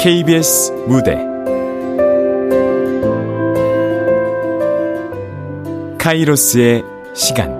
KBS 0.00 0.70
무대. 0.86 1.18
카이로스의 5.98 6.84
시간. 7.14 7.52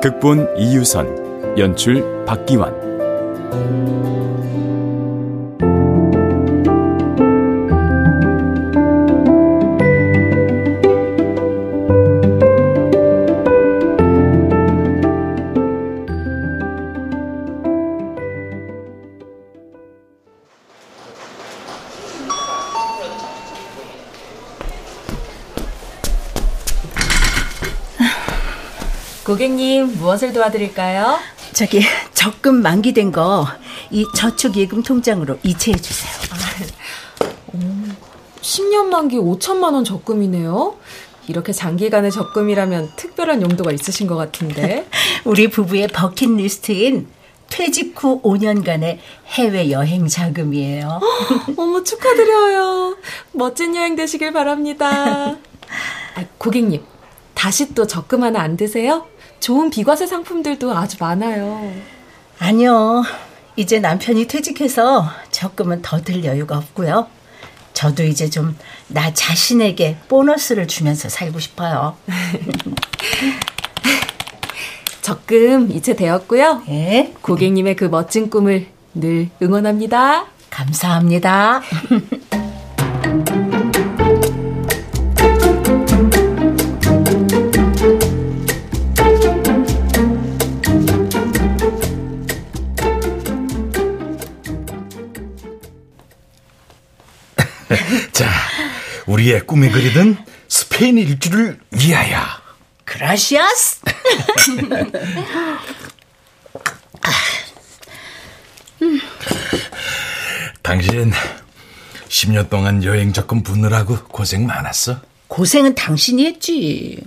극본 0.00 0.56
이유선 0.56 1.58
연출 1.58 2.24
박기환 2.24 2.89
고객님, 29.40 29.96
무엇을 29.96 30.34
도와드릴까요? 30.34 31.18
저기 31.54 31.80
적금 32.12 32.56
만기된 32.60 33.10
거 33.10 33.46
이 33.90 34.04
저축예금 34.14 34.82
통장으로 34.82 35.38
이체해 35.42 35.78
주세요. 35.78 36.12
아, 36.30 37.54
오, 37.54 37.58
10년 38.42 38.84
만기 38.86 39.16
5천만 39.16 39.72
원 39.72 39.82
적금이네요. 39.84 40.76
이렇게 41.26 41.52
장기간의 41.52 42.10
적금이라면 42.10 42.90
특별한 42.96 43.40
용도가 43.40 43.72
있으신 43.72 44.06
것 44.06 44.16
같은데. 44.16 44.86
우리 45.24 45.48
부부의 45.48 45.88
버킷리스트인 45.88 47.08
퇴직 47.48 47.94
후 47.96 48.20
5년간의 48.22 48.98
해외 49.28 49.70
여행 49.70 50.06
자금이에요. 50.06 51.00
어머 51.56 51.82
축하드려요. 51.82 52.96
멋진 53.32 53.74
여행 53.74 53.96
되시길 53.96 54.32
바랍니다. 54.32 55.36
아, 56.14 56.24
고객님, 56.38 56.82
다시 57.34 57.74
또 57.74 57.86
적금 57.86 58.22
하나 58.22 58.40
안 58.40 58.56
드세요? 58.56 59.06
좋은 59.40 59.70
비과세 59.70 60.06
상품들도 60.06 60.76
아주 60.76 60.96
많아요. 61.00 61.72
아니요. 62.38 63.02
이제 63.56 63.80
남편이 63.80 64.26
퇴직해서 64.28 65.08
적금은 65.30 65.82
더 65.82 66.00
들 66.02 66.24
여유가 66.24 66.56
없고요. 66.58 67.06
저도 67.74 68.04
이제 68.04 68.28
좀 68.30 68.56
나 68.92 69.14
자신에게 69.14 69.98
보너스를 70.08 70.66
주면서 70.66 71.08
살고 71.08 71.38
싶어요. 71.38 71.96
적금 75.02 75.70
이체 75.70 75.94
되었고요. 75.94 76.64
네. 76.66 77.14
고객님의 77.22 77.76
그 77.76 77.84
멋진 77.84 78.30
꿈을 78.30 78.66
늘 78.94 79.28
응원합니다. 79.40 80.26
감사합니다. 80.50 81.62
우리의 99.20 99.40
꿈에 99.46 99.68
그리던 99.70 100.16
스페인 100.48 100.96
일주를 100.96 101.60
위하여. 101.72 102.18
그라시아스. 102.86 103.80
당신 110.62 111.12
10년 112.08 112.48
동안 112.48 112.82
여행 112.82 113.12
적금 113.12 113.42
붓느라고 113.42 113.98
고생 114.04 114.46
많았어. 114.46 115.00
고생은 115.28 115.74
당신이 115.74 116.24
했지. 116.24 116.98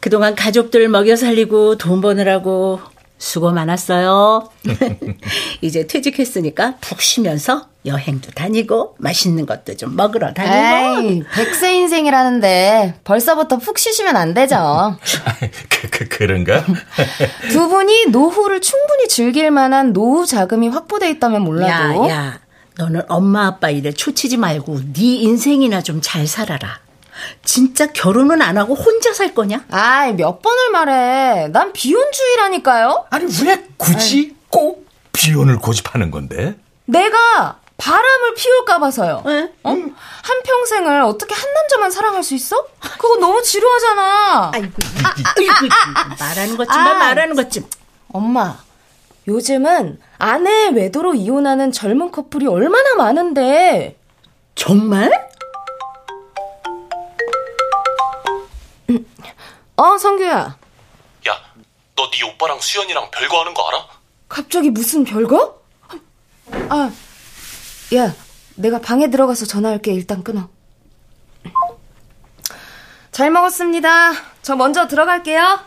그동안 0.00 0.34
가족들 0.34 0.88
먹여 0.88 1.14
살리고 1.14 1.76
돈 1.76 2.00
버느라고 2.00 2.80
수고 3.18 3.52
많았어요. 3.52 4.50
이제 5.60 5.86
퇴직했으니까 5.86 6.76
푹 6.80 7.02
쉬면서 7.02 7.68
여행도 7.86 8.30
다니고 8.30 8.96
맛있는 8.98 9.44
것도 9.46 9.76
좀 9.76 9.94
먹으러 9.96 10.32
다니고. 10.32 11.08
에이, 11.08 11.22
백세 11.34 11.74
인생이라는데 11.74 13.00
벌써부터 13.04 13.58
푹 13.58 13.78
쉬시면 13.78 14.16
안 14.16 14.32
되죠. 14.34 14.96
그, 15.68 15.90
그, 15.90 16.08
그런가? 16.08 16.64
두 17.50 17.68
분이 17.68 18.06
노후를 18.06 18.60
충분히 18.60 19.06
즐길 19.08 19.50
만한 19.50 19.92
노후 19.92 20.24
자금이 20.26 20.68
확보돼 20.68 21.10
있다면 21.10 21.42
몰라도. 21.42 22.08
야, 22.08 22.10
야. 22.14 22.38
너는 22.76 23.02
엄마 23.08 23.46
아빠 23.46 23.70
일에 23.70 23.92
초치지 23.92 24.36
말고 24.38 24.92
네 24.94 25.16
인생이나 25.16 25.82
좀 25.82 26.00
잘 26.02 26.26
살아라. 26.26 26.80
진짜 27.44 27.86
결혼은 27.92 28.42
안 28.42 28.58
하고 28.58 28.74
혼자 28.74 29.12
살 29.12 29.34
거냐? 29.34 29.64
아이, 29.70 30.12
몇 30.14 30.42
번을 30.42 30.70
말해. 30.72 31.48
난 31.48 31.72
비혼주의라니까요? 31.72 33.06
아니, 33.10 33.26
왜 33.44 33.64
굳이 33.76 34.34
꼭 34.48 34.86
비혼을 35.12 35.58
고집하는 35.58 36.10
건데? 36.10 36.56
내가 36.86 37.58
바람을 37.76 38.34
피울까 38.34 38.78
봐서요. 38.78 39.22
네? 39.26 39.52
어? 39.64 39.70
한 39.70 40.42
평생을 40.44 41.02
어떻게 41.02 41.34
한 41.34 41.52
남자만 41.52 41.90
사랑할 41.90 42.22
수 42.22 42.34
있어? 42.34 42.66
그거 42.80 43.16
너무 43.18 43.42
지루하잖아. 43.42 44.52
아이고, 44.54 44.72
아, 45.04 45.08
아, 45.08 46.00
아, 46.00 46.16
말하는 46.18 46.56
것 46.56 46.64
좀, 46.66 46.72
아, 46.76 46.94
말하는 46.94 47.34
것 47.36 47.50
좀. 47.50 47.68
엄마, 48.12 48.56
요즘은 49.26 50.00
아내의 50.18 50.74
외도로 50.74 51.14
이혼하는 51.14 51.72
젊은 51.72 52.10
커플이 52.12 52.46
얼마나 52.46 52.94
많은데. 52.94 53.98
정말? 54.54 55.10
어, 59.76 59.98
성규야. 59.98 60.56
야, 61.28 61.40
너 61.96 62.10
네 62.10 62.22
오빠랑 62.22 62.60
수연이랑 62.60 63.10
별거 63.10 63.40
하는 63.40 63.52
거 63.54 63.66
알아? 63.68 63.86
갑자기 64.28 64.70
무슨 64.70 65.02
별거? 65.04 65.60
아, 66.68 66.90
야, 67.94 68.14
내가 68.56 68.80
방에 68.80 69.10
들어가서 69.10 69.46
전화할게. 69.46 69.92
일단 69.92 70.22
끊어. 70.22 70.48
잘 73.12 73.30
먹었습니다. 73.30 74.12
저 74.42 74.56
먼저 74.56 74.88
들어갈게요. 74.88 75.60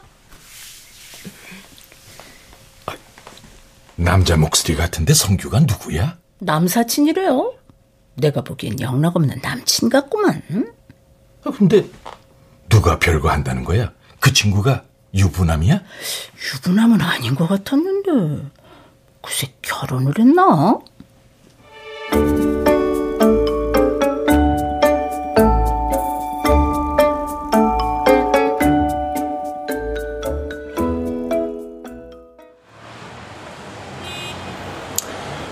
남자 3.95 4.37
목소리 4.37 4.75
같은데 4.75 5.13
성규가 5.13 5.61
누구야? 5.61 6.17
남사친이래요. 6.39 7.53
내가 8.15 8.41
보기엔 8.43 8.79
영락없는 8.79 9.39
남친 9.41 9.89
같구만. 9.89 10.43
아, 11.43 11.51
근데 11.51 11.89
누가 12.69 12.99
별거 12.99 13.29
한다는 13.31 13.63
거야? 13.63 13.91
그 14.19 14.33
친구가 14.33 14.83
유부남이야? 15.13 15.81
유부남은 16.55 17.01
아닌 17.01 17.33
것 17.35 17.47
같았는데 17.47 18.49
글쎄 19.21 19.53
결혼을 19.61 20.13
했나? 20.19 20.79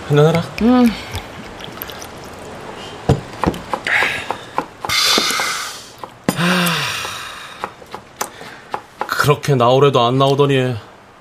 한잔해라. 0.08 0.42
음. 0.62 0.92
그렇게 9.08 9.56
나오래도 9.56 10.02
안 10.04 10.20
나오더니 10.20 10.76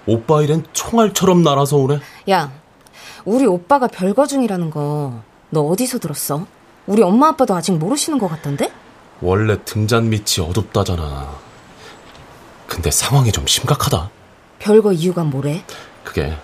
오빠 0.06 0.42
일엔 0.42 0.64
총알처럼 0.74 1.42
날아서 1.42 1.78
오네. 1.78 2.00
야, 2.30 2.52
우리 3.24 3.46
오빠가 3.46 3.86
별거 3.86 4.26
중이라는 4.26 4.68
거 4.70 5.22
너 5.54 5.62
어디서 5.62 6.00
들었어? 6.00 6.46
우리 6.86 7.00
엄마 7.02 7.28
아빠도 7.28 7.54
아직 7.54 7.72
모르시는 7.72 8.18
것 8.18 8.28
같던데? 8.28 8.70
원래 9.22 9.56
등잔 9.64 10.10
밑이 10.10 10.40
어둡다잖아. 10.40 11.38
근데 12.66 12.90
상황이 12.90 13.30
좀 13.30 13.46
심각하다. 13.46 14.10
별거 14.58 14.92
이유가 14.92 15.22
뭐래? 15.22 15.64
그게 16.02 16.36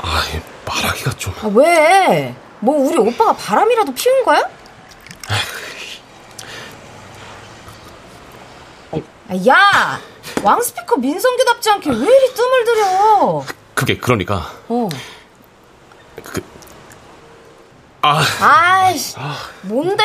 아 0.00 0.22
말하기가 0.64 1.10
좀. 1.16 1.34
아, 1.42 1.48
왜? 1.48 2.34
뭐 2.60 2.76
우리 2.76 2.96
오빠가 2.96 3.34
바람이라도 3.34 3.92
피운 3.92 4.24
거야? 4.24 4.48
아, 9.28 9.46
야! 9.48 10.00
왕스피커 10.42 10.96
민성규답지 10.96 11.70
않게 11.70 11.90
왜 11.90 11.96
이리 11.96 12.34
뜸을 12.34 12.64
들여? 12.64 13.44
그게 13.74 13.96
그러니까 13.96 14.52
어. 14.68 14.88
그 16.22 16.51
아, 18.02 18.20
아이씨, 18.40 19.16
뭔데? 19.62 20.02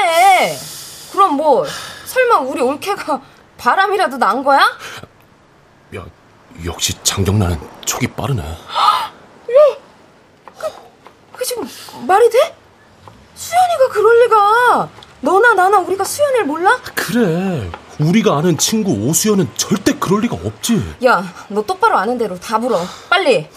그럼 1.12 1.34
뭐 1.36 1.66
설마 2.06 2.40
우리 2.42 2.62
올케가 2.62 3.22
바람이라도 3.58 4.18
난 4.18 4.44
거야? 4.44 4.60
야, 5.96 6.06
역시 6.64 6.94
장경란은 7.04 7.60
촉이 7.86 8.08
빠르네. 8.08 8.44
그 11.34 11.44
지금 11.46 11.68
말이 12.08 12.30
돼? 12.30 12.56
수연이가 13.36 13.90
그럴 13.92 14.24
리가. 14.24 14.90
너나 15.22 15.54
나나 15.54 15.80
우리가 15.80 16.04
수연이를 16.04 16.46
몰라? 16.46 16.80
그래. 16.96 17.70
우리가 18.00 18.38
아는 18.38 18.58
친구 18.58 18.92
오수연은 19.08 19.50
절대 19.56 19.94
그럴 19.94 20.22
리가 20.22 20.36
없지. 20.36 20.96
야, 21.06 21.24
너 21.50 21.62
똑바로 21.64 21.98
아는 21.98 22.18
대로 22.18 22.40
다 22.40 22.60
불어. 22.60 22.80
빨리. 23.10 23.48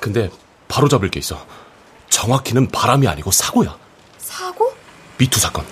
근데 0.00 0.30
바로 0.68 0.88
잡을 0.88 1.10
게 1.10 1.18
있어. 1.20 1.44
정확히는 2.12 2.68
바람이 2.68 3.08
아니고 3.08 3.30
사고야. 3.30 3.74
사고? 4.18 4.72
미투 5.16 5.40
사건. 5.40 5.64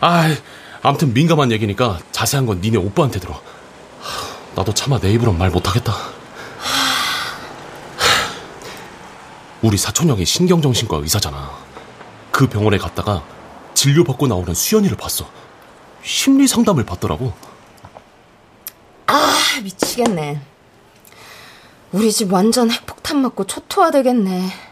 아, 0.00 0.34
아무튼 0.82 1.12
민감한 1.12 1.52
얘기니까 1.52 2.00
자세한 2.12 2.46
건 2.46 2.60
니네 2.62 2.78
오빠한테 2.78 3.20
들어. 3.20 3.40
나도 4.54 4.72
차마 4.72 4.98
내 4.98 5.12
입으론 5.12 5.36
말 5.36 5.50
못하겠다. 5.50 5.94
우리 9.60 9.76
사촌 9.76 10.08
형이 10.08 10.24
신경정신과 10.24 10.96
의사잖아. 10.96 11.56
그 12.30 12.48
병원에 12.48 12.78
갔다가 12.78 13.22
진료받고 13.74 14.26
나오는 14.26 14.54
수연이를 14.54 14.96
봤어. 14.96 15.28
심리 16.02 16.48
상담을 16.48 16.84
받더라고. 16.84 17.34
아, 19.06 19.38
미치겠네. 19.62 20.40
우리 21.92 22.10
집 22.10 22.32
완전 22.32 22.70
핵폭탄 22.70 23.18
맞고 23.18 23.44
초토화 23.44 23.90
되겠네. 23.90 24.71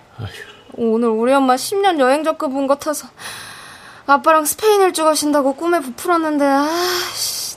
오늘 0.74 1.08
우리 1.08 1.32
엄마 1.32 1.56
10년 1.56 1.98
여행 1.98 2.24
적금 2.24 2.52
본것 2.52 2.78
같아서 2.78 3.08
아빠랑 4.06 4.44
스페인 4.44 4.80
일주 4.80 5.04
가신다고 5.04 5.54
꿈에 5.54 5.80
부풀었는데 5.80 6.44
아씨. 6.44 7.56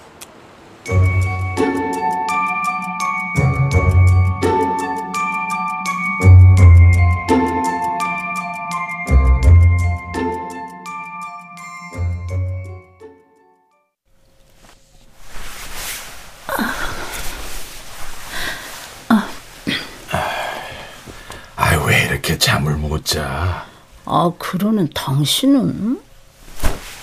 이, 22.23 22.25
이렇게 22.25 22.37
잠을 22.37 22.77
못 22.77 23.03
자? 23.03 23.67
아, 24.05 24.31
그러는 24.39 24.89
당신은? 24.93 26.01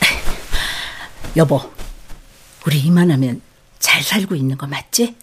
여보, 1.37 1.61
우리 2.67 2.79
이만하면 2.81 3.43
잘 3.79 4.03
살고 4.03 4.35
있는 4.35 4.57
거 4.57 4.67
맞지? 4.67 5.15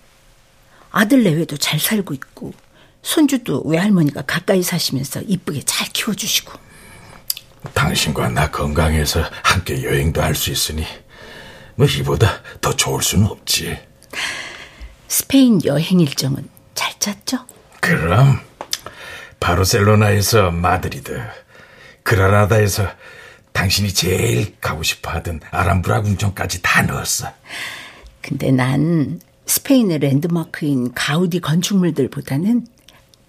아들 0.91 1.23
내외도 1.23 1.57
잘 1.57 1.79
살고 1.79 2.13
있고, 2.13 2.53
손주도 3.01 3.63
외할머니가 3.65 4.21
가까이 4.21 4.61
사시면서 4.61 5.21
이쁘게 5.21 5.63
잘 5.65 5.87
키워주시고. 5.87 6.53
당신과 7.73 8.29
나 8.29 8.51
건강해서 8.51 9.23
함께 9.43 9.83
여행도 9.83 10.21
할 10.21 10.35
수 10.35 10.51
있으니, 10.51 10.85
뭐, 11.75 11.87
이보다 11.87 12.43
더 12.61 12.71
좋을 12.75 13.01
수는 13.01 13.25
없지. 13.25 13.79
스페인 15.07 15.59
여행 15.65 15.99
일정은 15.99 16.47
잘 16.75 16.93
짰죠? 16.99 17.39
그럼, 17.79 18.39
바르셀로나에서 19.39 20.51
마드리드, 20.51 21.19
그라나다에서 22.03 22.87
당신이 23.53 23.93
제일 23.93 24.55
가고 24.59 24.83
싶어 24.83 25.09
하던 25.11 25.39
알람브라 25.51 26.01
궁전까지 26.01 26.61
다 26.61 26.83
넣었어. 26.83 27.31
근데 28.21 28.51
난 28.51 29.19
스페인의 29.45 29.99
랜드마크인 29.99 30.93
가우디 30.93 31.39
건축물들보다는 31.39 32.67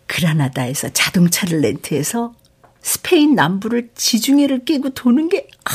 그라나다에서 0.06 0.90
자동차를 0.90 1.60
렌트해서 1.60 2.34
스페인 2.82 3.34
남부를 3.34 3.90
지중해를 3.94 4.64
끼고 4.64 4.90
도는 4.90 5.28
게 5.28 5.46
아, 5.64 5.70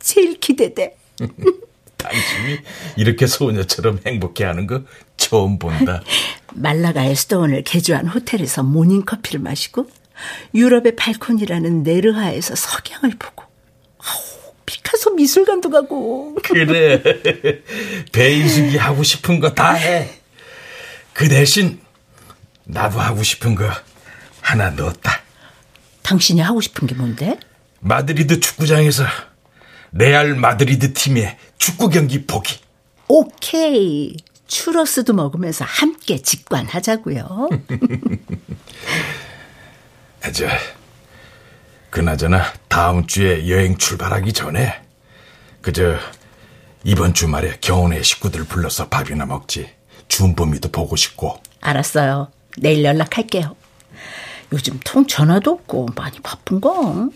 제일 0.00 0.38
기대돼. 0.40 0.96
당신이 1.98 2.58
이렇게 2.96 3.26
소녀처럼 3.26 4.00
행복해하는 4.04 4.66
거 4.66 4.82
처음 5.16 5.58
본다. 5.58 6.02
말라가 6.54 7.04
에스더원을 7.04 7.62
개조한 7.64 8.06
호텔에서 8.08 8.62
모닝커피를 8.62 9.40
마시고 9.40 9.88
유럽의 10.54 10.96
발콘이라는 10.96 11.82
네르하에서 11.82 12.54
석양을 12.54 13.16
보고 13.18 13.44
아우, 13.98 14.52
피카소 14.66 15.10
미술관도 15.14 15.70
가고 15.70 16.36
그래. 16.44 17.02
배이숙이 18.12 18.76
하고 18.76 19.02
싶은 19.02 19.40
거 19.40 19.54
다 19.54 19.72
해. 19.72 20.10
그 21.12 21.28
대신 21.28 21.80
나도 22.64 22.98
하고 23.00 23.22
싶은 23.22 23.54
거 23.54 23.68
하나 24.40 24.70
넣었다. 24.70 25.20
당신이 26.02 26.40
하고 26.40 26.60
싶은 26.60 26.86
게 26.86 26.94
뭔데? 26.94 27.38
마드리드 27.80 28.40
축구장에서 28.40 29.04
레알 29.92 30.34
마드리드 30.34 30.92
팀의 30.92 31.36
축구 31.58 31.88
경기 31.88 32.26
보기. 32.26 32.58
오케이. 33.08 34.16
추러스도 34.54 35.12
먹으면서 35.14 35.64
함께 35.64 36.22
직관하자고요. 36.22 37.48
저, 40.32 40.46
그나저나 41.90 42.52
다음 42.68 43.08
주에 43.08 43.48
여행 43.48 43.76
출발하기 43.76 44.32
전에 44.32 44.80
그저 45.60 45.96
이번 46.84 47.14
주말에 47.14 47.58
경원의 47.60 48.04
식구들 48.04 48.44
불러서 48.44 48.88
밥이나 48.88 49.26
먹지. 49.26 49.68
준범이도 50.06 50.70
보고 50.70 50.94
싶고. 50.94 51.42
알았어요. 51.60 52.30
내일 52.58 52.84
연락할게요. 52.84 53.56
요즘 54.52 54.78
통 54.84 55.08
전화도 55.08 55.50
없고 55.50 55.88
많이 55.96 56.20
바쁜 56.20 56.60
거. 56.60 57.08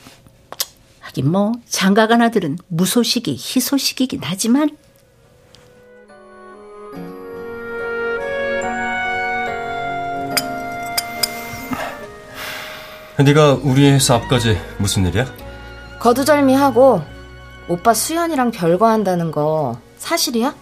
하긴 0.99 1.31
뭐 1.31 1.53
장가간 1.69 2.21
아들은 2.21 2.59
무소식이 2.67 3.31
희소식이긴 3.31 4.23
하지만 4.25 4.77
네가 13.25 13.59
우리 13.65 13.91
회사 13.91 14.15
앞까지 14.15 14.57
무슨 14.79 15.07
일이야? 15.07 15.27
거두절미하고 15.99 17.03
오빠 17.69 17.93
수연이랑 17.93 18.53
별거한다는 18.53 19.33
거 19.33 19.77
사실이야? 19.99 20.55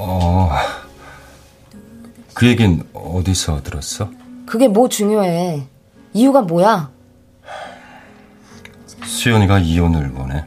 어. 0.00 0.50
그 2.34 2.46
얘긴 2.46 2.84
어디서 2.92 3.62
들었어? 3.62 4.10
그게 4.46 4.68
뭐 4.68 4.88
중요해? 4.88 5.66
이유가 6.12 6.42
뭐야? 6.42 6.90
수연이가 9.04 9.58
이혼을 9.60 10.12
원해. 10.14 10.44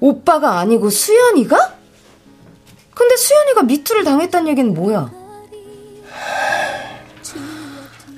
오빠가 0.00 0.58
아니고 0.58 0.90
수연이가? 0.90 1.74
근데 2.94 3.16
수연이가 3.16 3.62
미투를 3.62 4.04
당했다는 4.04 4.48
얘기는 4.48 4.74
뭐야? 4.74 5.10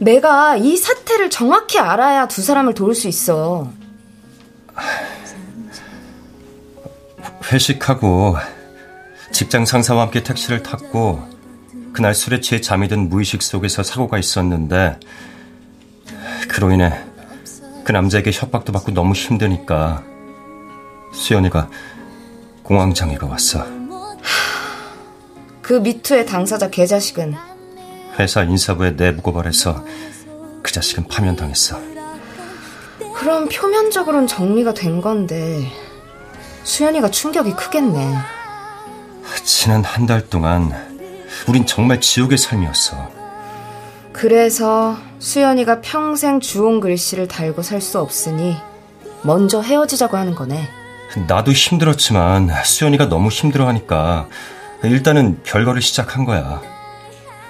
내가 0.00 0.56
이 0.56 0.76
사태를 0.78 1.28
정확히 1.28 1.78
알아야 1.78 2.26
두 2.26 2.40
사람을 2.42 2.74
도울 2.74 2.94
수 2.94 3.06
있어. 3.06 3.70
회식하고 7.52 8.36
직장 9.30 9.66
상사와 9.66 10.02
함께 10.02 10.22
택시를 10.22 10.62
탔고 10.62 11.28
그날 11.92 12.14
술에 12.14 12.40
취해 12.40 12.60
잠이 12.60 12.88
든 12.88 13.08
무의식 13.08 13.42
속에서 13.42 13.82
사고가 13.82 14.18
있었는데 14.18 14.98
그로 16.48 16.72
인해 16.72 17.04
그 17.84 17.92
남자에게 17.92 18.30
협박도 18.32 18.72
받고 18.72 18.92
너무 18.92 19.12
힘드니까 19.12 20.02
수연이가 21.12 21.68
공황장애가 22.62 23.26
왔어. 23.26 23.66
그 25.60 25.74
미투의 25.74 26.24
당사자 26.26 26.70
개자식은 26.70 27.49
회사 28.18 28.42
인사부에 28.42 28.96
내부 28.96 29.22
고발해서 29.22 29.84
그 30.62 30.72
자식은 30.72 31.08
파면당했어. 31.08 31.78
그럼 33.14 33.48
표면적으로는 33.48 34.26
정리가 34.26 34.74
된 34.74 35.00
건데 35.00 35.70
수연이가 36.64 37.10
충격이 37.10 37.52
크겠네. 37.52 38.14
지난 39.44 39.84
한 39.84 40.06
달 40.06 40.28
동안 40.28 40.72
우린 41.46 41.64
정말 41.66 42.00
지옥의 42.00 42.36
삶이었어. 42.38 43.10
그래서 44.12 44.96
수연이가 45.18 45.80
평생 45.80 46.40
주홍 46.40 46.80
글씨를 46.80 47.28
달고 47.28 47.62
살 47.62 47.80
수 47.80 47.98
없으니 48.00 48.56
먼저 49.22 49.60
헤어지자고 49.60 50.16
하는 50.16 50.34
거네. 50.34 50.68
나도 51.26 51.52
힘들었지만 51.52 52.50
수연이가 52.64 53.08
너무 53.08 53.28
힘들어하니까 53.28 54.28
일단은 54.82 55.40
결과를 55.44 55.82
시작한 55.82 56.24
거야. 56.24 56.60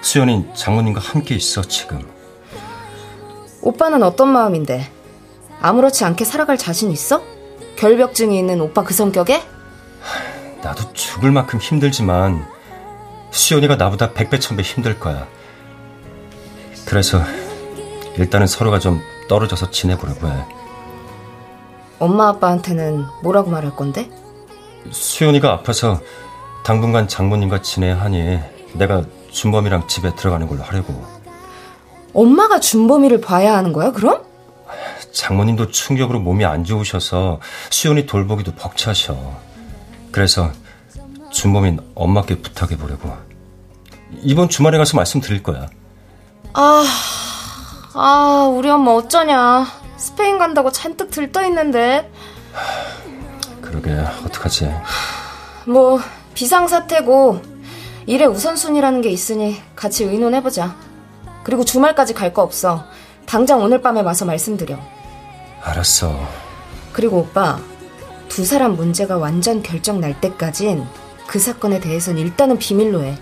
수연이 0.01 0.45
장모님과 0.55 0.99
함께 0.99 1.35
있어 1.35 1.61
지금. 1.61 2.07
오빠는 3.61 4.01
어떤 4.03 4.29
마음인데? 4.29 4.91
아무렇지 5.61 6.03
않게 6.05 6.25
살아갈 6.25 6.57
자신 6.57 6.91
있어? 6.91 7.21
결벽증이 7.77 8.37
있는 8.37 8.59
오빠 8.61 8.83
그 8.83 8.93
성격에? 8.93 9.41
나도 10.63 10.93
죽을 10.93 11.31
만큼 11.31 11.59
힘들지만 11.59 12.45
수연이가 13.31 13.75
나보다 13.75 14.13
백배 14.13 14.39
천배 14.39 14.63
힘들 14.63 14.99
거야. 14.99 15.27
그래서 16.85 17.21
일단은 18.17 18.47
서로가 18.47 18.79
좀 18.79 19.01
떨어져서 19.29 19.71
지내보려고 19.71 20.27
해. 20.27 20.33
엄마 21.99 22.29
아빠한테는 22.29 23.05
뭐라고 23.23 23.51
말할 23.51 23.75
건데? 23.75 24.09
수연이가 24.89 25.51
아파서 25.51 26.01
당분간 26.63 27.07
장모님과 27.07 27.61
지내야 27.61 27.99
하니 28.01 28.39
내가 28.73 29.03
준범이랑 29.31 29.87
집에 29.87 30.13
들어가는 30.15 30.47
걸로 30.47 30.63
하려고. 30.63 31.05
엄마가 32.13 32.59
준범이를 32.59 33.21
봐야 33.21 33.55
하는 33.55 33.73
거야, 33.73 33.91
그럼? 33.91 34.23
장모님도 35.13 35.71
충격으로 35.71 36.19
몸이 36.19 36.45
안 36.45 36.63
좋으셔서 36.63 37.39
수연이 37.69 38.05
돌보기도 38.05 38.53
벅차셔. 38.55 39.17
그래서 40.11 40.51
준범인 41.31 41.79
엄마께 41.95 42.41
부탁해 42.41 42.77
보려고. 42.77 43.15
이번 44.21 44.49
주말에 44.49 44.77
가서 44.77 44.97
말씀드릴 44.97 45.41
거야. 45.43 45.67
아, 46.53 46.83
아, 47.93 48.49
우리 48.53 48.69
엄마 48.69 48.91
어쩌냐. 48.91 49.65
스페인 49.97 50.37
간다고 50.37 50.71
잔뜩 50.71 51.11
들떠 51.11 51.45
있는데. 51.47 52.11
그러게, 53.61 53.91
어떡하지? 54.25 54.73
뭐, 55.65 55.99
비상사태고, 56.33 57.41
일의 58.07 58.27
우선순위라는 58.27 59.01
게 59.01 59.09
있으니 59.09 59.57
같이 59.75 60.03
의논해보자. 60.03 60.75
그리고 61.43 61.63
주말까지 61.65 62.13
갈 62.13 62.33
거 62.33 62.41
없어. 62.43 62.85
당장 63.25 63.61
오늘 63.61 63.81
밤에 63.81 64.01
와서 64.01 64.25
말씀드려. 64.25 64.77
알았어. 65.63 66.19
그리고 66.91 67.19
오빠, 67.19 67.59
두 68.27 68.43
사람 68.45 68.75
문제가 68.75 69.17
완전 69.17 69.61
결정 69.63 69.99
날 69.99 70.19
때까진 70.19 70.85
그 71.27 71.39
사건에 71.39 71.79
대해선 71.79 72.17
일단은 72.17 72.57
비밀로 72.57 73.03
해. 73.03 73.17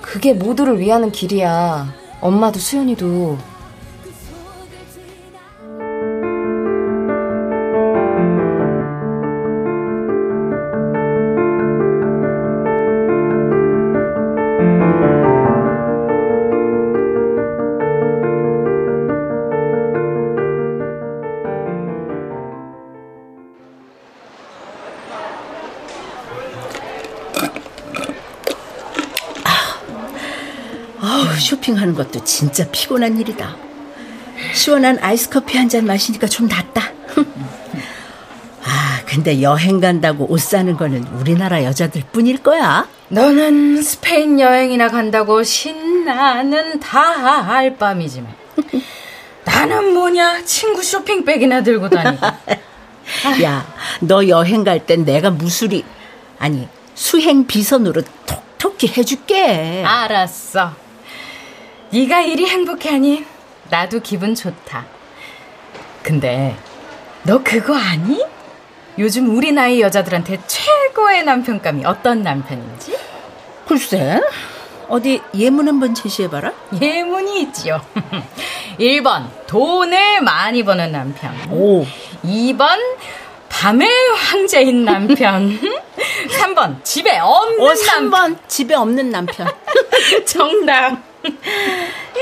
그게 0.00 0.32
모두를 0.32 0.78
위하는 0.80 1.12
길이야. 1.12 1.92
엄마도 2.20 2.58
수연이도. 2.58 3.38
쇼핑하는 31.70 31.94
것도 31.94 32.24
진짜 32.24 32.66
피곤한 32.70 33.18
일이다. 33.20 33.54
시원한 34.54 34.98
아이스 35.00 35.28
커피 35.30 35.56
한 35.58 35.68
잔 35.68 35.84
마시니까 35.86 36.26
좀 36.26 36.48
낫다. 36.48 36.82
아, 38.64 39.00
근데 39.06 39.40
여행 39.42 39.80
간다고 39.80 40.26
옷 40.30 40.40
사는 40.40 40.76
거는 40.76 41.04
우리나라 41.14 41.62
여자들 41.64 42.02
뿐일 42.12 42.42
거야. 42.42 42.88
너는 43.08 43.82
스페인 43.82 44.40
여행이나 44.40 44.88
간다고 44.88 45.42
신나는 45.42 46.80
다 46.80 47.00
알밤이지만 47.56 48.32
나는 49.44 49.94
뭐냐 49.94 50.44
친구 50.44 50.82
쇼핑백이나 50.82 51.62
들고 51.62 51.88
다니고 51.88 52.26
야, 53.42 53.66
너 54.00 54.26
여행 54.28 54.62
갈 54.64 54.86
땐 54.86 55.04
내가 55.04 55.30
무술이 55.30 55.84
아니 56.38 56.68
수행 56.94 57.46
비선으로 57.46 58.02
톡톡히 58.58 58.92
해줄게. 58.96 59.82
알았어 59.84 60.72
네가 61.90 62.20
일이 62.22 62.46
행복해하니 62.46 63.24
나도 63.68 64.00
기분 64.00 64.34
좋다 64.34 64.86
근데 66.02 66.56
너 67.24 67.42
그거 67.42 67.74
아니? 67.76 68.24
요즘 68.98 69.36
우리 69.36 69.52
나이 69.52 69.80
여자들한테 69.80 70.40
최고의 70.46 71.24
남편감이 71.24 71.84
어떤 71.84 72.22
남편인지? 72.22 72.96
글쎄, 73.66 74.20
어디 74.88 75.20
예문 75.34 75.68
한번 75.68 75.94
제시해봐라. 75.94 76.52
예문이 76.80 77.42
있지요 77.42 77.80
1번 78.80 79.28
돈을 79.46 80.22
많이 80.22 80.64
버는 80.64 80.90
남편 80.90 81.32
오, 81.50 81.86
2번 82.24 82.66
밤의 83.48 83.88
황제인 84.16 84.84
남편 84.84 85.58
3번 86.40 86.82
집에 86.82 87.18
없는 87.18 87.60
어, 87.60 87.74
남편 87.74 88.10
3번 88.10 88.48
집에 88.48 88.74
없는 88.74 89.10
남편. 89.10 89.46
정답 90.26 90.98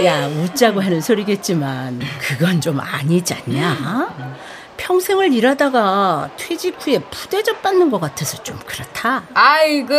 야, 0.04 0.26
웃자고 0.26 0.80
하는 0.80 1.00
소리겠지만 1.00 2.00
그건 2.20 2.60
좀 2.60 2.78
아니지 2.80 3.34
않냐? 3.34 4.36
평생을 4.76 5.32
일하다가 5.32 6.30
퇴직 6.36 6.76
후에 6.78 7.00
푸대접 7.10 7.62
받는 7.62 7.90
것 7.90 8.00
같아서 8.00 8.42
좀 8.44 8.58
그렇다. 8.64 9.24
아이고 9.34 9.92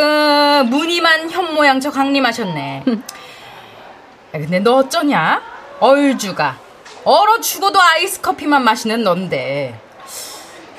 무늬만 0.70 1.30
현모양 1.30 1.80
저 1.82 1.92
강림하셨네 1.92 2.86
아, 2.88 4.38
근데 4.38 4.60
너 4.60 4.76
어쩌냐 4.78 5.42
얼죽아 5.82 6.58
얼어 7.04 7.42
죽어도 7.42 7.82
아이스 7.82 8.22
커피만 8.22 8.64
마시는 8.64 9.04
넌데 9.04 9.80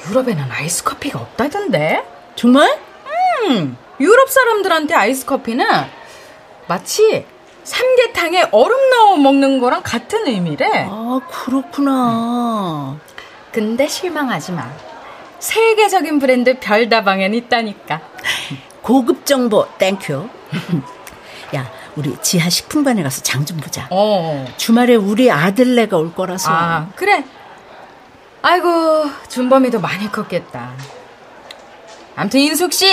유럽에는 0.09 0.51
아이스 0.51 0.83
커피가 0.83 1.19
없다던데 1.19 2.03
정말? 2.37 2.79
음, 3.45 3.77
유럽 4.01 4.31
사람들한테 4.31 4.95
아이스 4.95 5.27
커피는 5.27 5.67
마치 6.69 7.27
삼계탕에 7.75 8.49
얼음 8.51 8.91
넣어 8.91 9.17
먹는 9.17 9.61
거랑 9.61 9.83
같은 9.85 10.27
의미래 10.27 10.89
아, 10.91 11.21
그렇구나. 11.31 12.97
근데 13.53 13.87
실망하지 13.87 14.53
마 14.53 14.69
세계적인 15.39 16.19
브랜드 16.19 16.59
별다방엔 16.59 17.33
있다니까 17.33 18.01
고급 18.83 19.25
정보 19.25 19.69
thank 19.79 20.07
you. 20.07 20.29
야, 21.55 21.71
우리 21.97 22.17
지하 22.23 22.51
식품관에 22.51 23.03
가서 23.05 23.23
장 23.23 23.45
좀 23.47 23.57
보자. 23.59 23.87
어. 23.91 24.45
주말에 24.57 24.97
우리 24.97 25.31
아들네가 25.31 25.97
올 25.97 26.13
거라서. 26.13 26.51
아, 26.53 26.89
그래. 26.97 27.25
아이고, 28.43 29.05
준범이도 29.29 29.81
많이 29.81 30.11
컸겠다. 30.11 30.73
암튼 32.17 32.41
인숙 32.41 32.73
씨, 32.73 32.87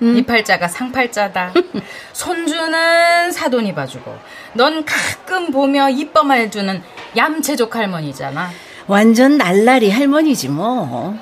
이 0.00 0.22
팔자가 0.22 0.68
상팔자다. 0.68 1.52
손주는 2.12 3.32
사돈이 3.32 3.74
봐주고, 3.74 4.16
넌 4.54 4.84
가끔 4.84 5.50
보며 5.50 5.88
이뻐만 5.88 6.38
해주는 6.38 6.82
얌체족 7.16 7.74
할머니잖아. 7.76 8.50
완전 8.86 9.36
날라리 9.36 9.90
할머니지 9.90 10.48
뭐. 10.48 11.16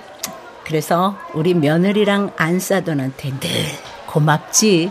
그래서 0.65 1.17
우리 1.33 1.55
며느리랑 1.55 2.33
안사돈한테 2.37 3.31
늘 3.41 3.51
고맙지. 4.07 4.91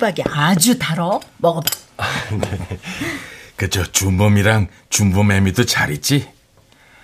수박이 0.00 0.22
아주 0.26 0.78
달어. 0.78 1.20
먹어봐. 1.36 1.68
그저 3.56 3.82
준범이랑 3.84 4.68
준범애미도 4.88 5.66
잘 5.66 5.92
있지? 5.92 6.26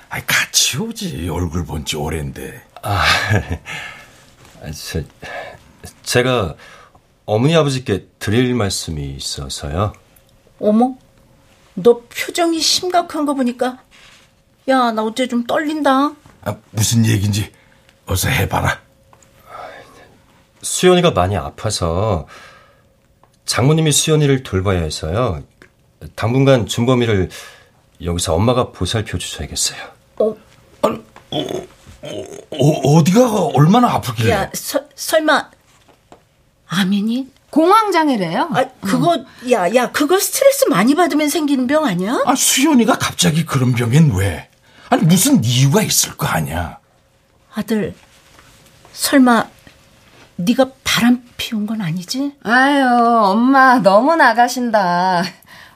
아 0.09 0.19
같이 0.25 0.79
오지. 0.79 1.29
얼굴 1.29 1.67
본 1.67 1.85
지 1.85 1.97
오랜데. 1.97 2.63
아, 2.83 3.05
저, 4.73 5.03
제가 6.05 6.55
어머니 7.27 7.55
아버지께 7.55 8.07
드릴 8.19 8.55
말씀이 8.55 9.15
있어서요. 9.17 9.93
어머, 10.59 10.95
너 11.75 12.01
표정이 12.09 12.61
심각한 12.61 13.27
거 13.27 13.35
보니까, 13.35 13.79
야, 14.69 14.91
나 14.93 15.03
어째 15.03 15.29
좀 15.29 15.45
떨린다. 15.47 16.13
아, 16.43 16.57
무슨 16.71 17.05
얘긴지 17.05 17.53
어서 18.07 18.29
해봐라. 18.31 18.81
수연이가 20.63 21.11
많이 21.11 21.37
아파서 21.37 22.27
장모님이 23.47 23.93
수연이를 23.93 24.43
돌봐야 24.43 24.83
해서요. 24.83 25.43
당분간 26.15 26.67
준범이를 26.67 27.31
여기서 28.03 28.35
엄마가 28.35 28.73
보살펴 28.73 29.17
주셔야겠어요. 29.19 29.79
어, 30.19 30.37
디가 33.05 33.45
얼마나 33.55 33.93
아프길래? 33.95 34.31
야, 34.31 34.51
서, 34.53 34.81
설마, 34.95 35.51
아민이? 36.67 37.29
공황장애래요? 37.51 38.51
아, 38.53 38.65
그거, 38.83 39.25
야, 39.51 39.75
야, 39.75 39.91
그거 39.93 40.19
스트레스 40.19 40.67
많이 40.69 40.95
받으면 40.95 41.29
생기는 41.29 41.67
병 41.67 41.87
아니야? 41.87 42.23
아, 42.27 42.35
수연이가 42.35 42.99
갑자기 42.99 43.47
그런 43.47 43.73
병엔 43.73 44.13
왜? 44.15 44.49
아니 44.89 45.03
무슨 45.03 45.43
이유가 45.43 45.83
있을 45.83 46.17
거 46.17 46.27
아니야? 46.27 46.79
아들, 47.55 47.95
설마, 48.93 49.49
네가 50.37 50.71
바람 50.85 51.23
피운 51.37 51.67
건 51.67 51.81
아니지? 51.81 52.33
아유, 52.43 52.87
엄마 53.25 53.79
너무 53.79 54.17
나가신다. 54.17 55.23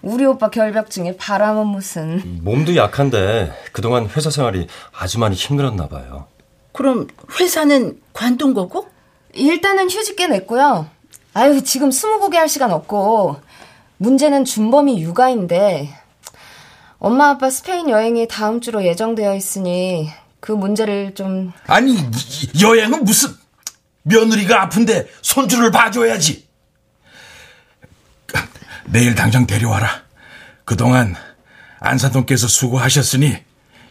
우리 0.02 0.24
오빠 0.24 0.50
결벽증에 0.50 1.16
바람은 1.16 1.66
무슨. 1.66 2.40
몸도 2.42 2.76
약한데 2.76 3.52
그동안 3.72 4.08
회사 4.08 4.30
생활이 4.30 4.66
아주 4.98 5.18
많이 5.18 5.34
힘들었나 5.34 5.88
봐요. 5.88 6.26
그럼 6.72 7.08
회사는 7.38 8.00
관둔 8.12 8.54
거고? 8.54 8.86
일단은 9.34 9.90
휴직계 9.90 10.26
냈고요. 10.28 10.86
아유, 11.34 11.62
지금 11.62 11.90
스무고개 11.90 12.36
할 12.38 12.48
시간 12.48 12.72
없고. 12.72 13.36
문제는 13.98 14.46
준범이 14.46 15.00
육아인데 15.02 15.90
엄마 16.98 17.30
아빠 17.30 17.50
스페인 17.50 17.90
여행이 17.90 18.28
다음 18.28 18.62
주로 18.62 18.82
예정되어 18.82 19.34
있으니 19.34 20.08
그 20.40 20.52
문제를 20.52 21.14
좀 21.14 21.52
아니 21.66 21.98
여행은 22.62 23.04
무슨 23.04 23.28
며느리가 24.02 24.62
아픈데 24.62 25.08
손주를 25.22 25.70
봐줘야지. 25.70 26.48
내일 28.86 29.14
당장 29.14 29.46
데려와라. 29.46 30.02
그동안 30.64 31.14
안산동께서 31.80 32.48
수고하셨으니 32.48 33.36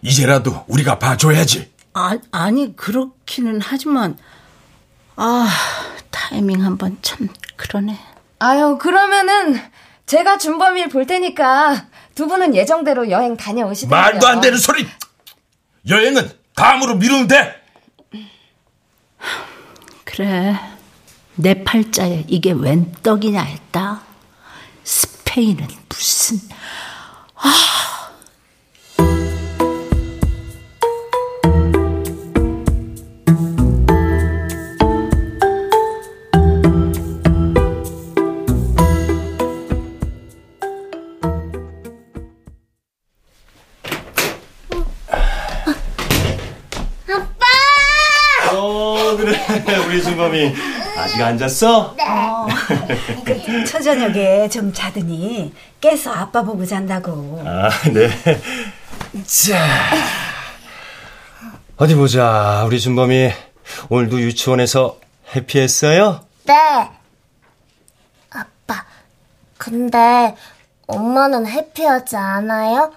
이제라도 0.01 0.63
우리가 0.68 1.00
봐줘야지. 1.00 1.72
아, 1.94 2.18
아니 2.32 2.75
그렇기는 2.75 3.60
하지만 3.62 4.18
아 5.16 5.50
타이밍 6.12 6.63
한번 6.63 6.98
참 7.01 7.28
그러네. 7.56 7.98
아유 8.39 8.78
그러면은 8.80 9.60
제가 10.06 10.38
준범이를 10.38 10.89
볼 10.89 11.06
테니까 11.06 11.88
두 12.16 12.28
분은 12.28 12.56
예정대로 12.56 13.10
여행 13.10 13.38
다녀오시든요. 13.38 13.89
말도 13.89 14.28
안 14.28 14.42
되는 14.42 14.58
소리. 14.58 14.88
여행은 15.88 16.30
다음으로 16.56 16.96
미루면 16.96 17.28
돼. 17.28 17.59
그래. 20.20 20.54
내 21.36 21.64
팔자에 21.64 22.26
이게 22.28 22.52
웬 22.52 22.92
떡이냐 23.04 23.42
했다. 23.42 24.02
스페인은 24.84 25.66
무슨 25.88 26.40
아. 27.36 27.69
준범이 50.29 50.55
아직 50.98 51.21
안 51.21 51.38
잤어? 51.38 51.95
그 53.25 53.65
초저녁에 53.65 54.48
좀 54.50 54.71
자더니 54.71 55.53
깨서 55.81 56.12
아빠 56.13 56.43
보고 56.43 56.65
잔다고. 56.65 57.41
아, 57.45 57.69
네. 57.91 58.09
자. 59.25 59.65
어디 61.77 61.95
보자. 61.95 62.63
우리 62.65 62.79
준범이 62.79 63.31
오늘도 63.89 64.21
유치원에서 64.21 65.00
해피했어요? 65.36 66.21
네. 66.45 66.53
아빠, 68.31 68.86
근데 69.57 70.36
엄마는 70.88 71.48
해피하지 71.48 72.17
않아요? 72.17 72.91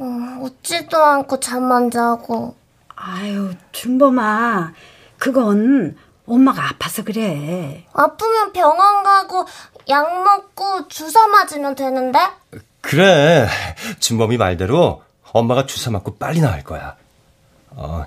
음, 0.00 0.42
웃지도 0.42 1.02
않고 1.02 1.40
잠만 1.40 1.90
자고. 1.90 2.56
아유, 2.96 3.52
준범아. 3.72 4.72
그건 5.18 5.96
엄마가 6.26 6.68
아파서 6.70 7.04
그래. 7.04 7.84
아프면 7.92 8.52
병원 8.52 9.02
가고 9.02 9.44
약 9.88 10.24
먹고 10.24 10.88
주사 10.88 11.26
맞으면 11.28 11.74
되는데? 11.74 12.18
그래. 12.80 13.46
준범이 14.00 14.36
말대로 14.38 15.02
엄마가 15.32 15.66
주사 15.66 15.90
맞고 15.90 16.16
빨리 16.16 16.40
나을 16.40 16.62
거야. 16.64 16.96
어, 17.70 18.06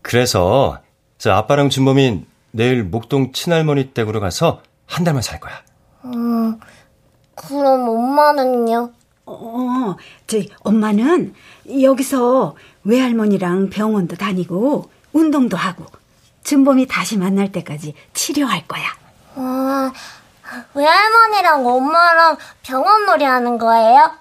그래서 0.00 0.78
저 1.18 1.32
아빠랑 1.32 1.68
준범이 1.68 2.26
내일 2.50 2.82
목동 2.82 3.32
친할머니 3.32 3.92
댁으로 3.94 4.20
가서 4.20 4.62
한 4.86 5.04
달만 5.04 5.22
살 5.22 5.38
거야. 5.40 5.54
음, 6.04 6.58
그럼 7.36 7.88
엄마는요? 7.88 8.90
어, 9.26 9.96
저희 10.26 10.48
엄마는 10.60 11.34
여기서 11.80 12.56
외할머니랑 12.84 13.70
병원도 13.70 14.16
다니고 14.16 14.90
운동도 15.12 15.56
하고 15.56 15.86
준범이 16.44 16.86
다시 16.86 17.16
만날 17.16 17.52
때까지 17.52 17.94
치료할 18.14 18.66
거야. 18.66 18.84
아, 19.36 19.92
외할머니랑 20.74 21.66
엄마랑 21.66 22.36
병원 22.62 23.06
놀이 23.06 23.24
하는 23.24 23.58
거예요? 23.58 24.12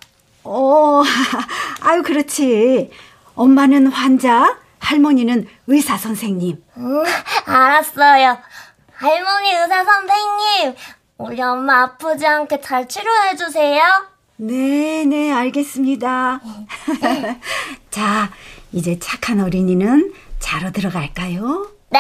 어, 0.43 1.01
아유, 1.81 2.03
그렇지. 2.03 2.91
엄마는 3.35 3.87
환자, 3.87 4.57
할머니는 4.79 5.47
의사 5.67 5.97
선생님. 5.97 6.63
음, 6.77 7.03
알았어요. 7.45 8.37
할머니 8.93 9.51
의사 9.53 9.83
선생님, 9.83 10.75
우리 11.17 11.41
엄마 11.41 11.83
아프지 11.83 12.25
않게 12.25 12.61
잘 12.61 12.87
치료해 12.87 13.35
주세요. 13.35 13.81
네, 14.37 15.05
네, 15.05 15.31
알겠습니다. 15.31 16.39
자, 17.91 18.31
이제 18.71 18.97
착한 18.99 19.39
어린이는 19.39 20.13
자러 20.39 20.71
들어갈까요? 20.71 21.70
네. 21.91 21.99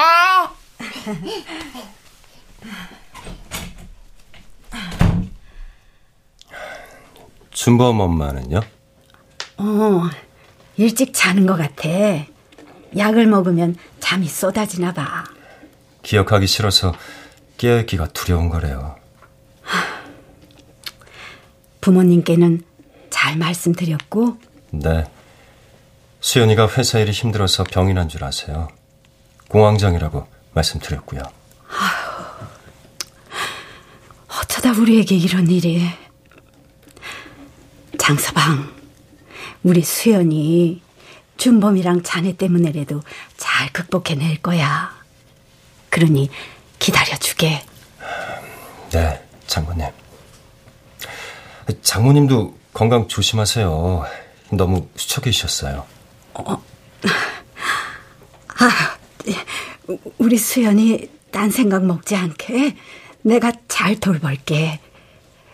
준범 7.51 7.99
엄마는요? 7.99 8.61
어, 9.57 10.01
일찍 10.77 11.13
자는 11.13 11.45
것 11.45 11.57
같아. 11.57 11.89
약을 12.97 13.27
먹으면 13.27 13.75
잠이 13.99 14.27
쏟아지나 14.27 14.93
봐. 14.93 15.23
기억하기 16.03 16.47
싫어서 16.47 16.93
깨어있기가 17.57 18.07
두려운 18.07 18.49
거래요. 18.49 18.95
부모님께는 21.81 22.63
잘 23.09 23.37
말씀드렸고, 23.37 24.37
네. 24.71 25.03
수연이가 26.21 26.67
회사 26.77 26.99
일이 26.99 27.11
힘들어서 27.11 27.63
병이 27.63 27.93
난 27.93 28.07
줄 28.07 28.23
아세요. 28.23 28.67
공황장애라고 29.51 30.25
말씀드렸고요. 30.53 31.21
어쩌다 34.39 34.71
우리에게 34.71 35.15
이런 35.15 35.47
일이. 35.49 35.85
장서방, 37.97 38.73
우리 39.63 39.81
수연이 39.83 40.81
준범이랑 41.35 42.03
자네 42.03 42.33
때문에라도 42.33 43.01
잘 43.35 43.71
극복해낼 43.73 44.41
거야. 44.41 44.95
그러니 45.89 46.29
기다려주게. 46.79 47.65
네, 48.91 49.27
장모님. 49.47 49.85
장모님도 51.81 52.57
건강 52.73 53.07
조심하세요. 53.09 54.05
너무 54.53 54.87
수척해지셨어요. 54.95 55.85
아, 58.47 58.90
우리 60.17 60.37
수연이 60.37 61.09
딴 61.31 61.49
생각 61.49 61.85
먹지 61.85 62.15
않게 62.15 62.75
내가 63.23 63.51
잘 63.67 63.99
돌볼게. 63.99 64.79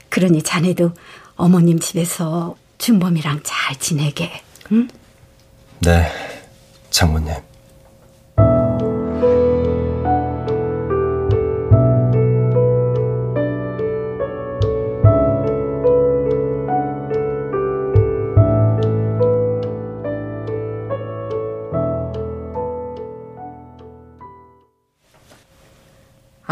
그러니 0.10 0.42
자네도 0.42 0.94
어머님 1.36 1.80
집에서 1.80 2.56
준범이랑 2.78 3.42
잘 3.44 3.76
지내게. 3.78 4.42
응? 4.72 4.88
네, 5.80 6.08
장모님. 6.90 7.34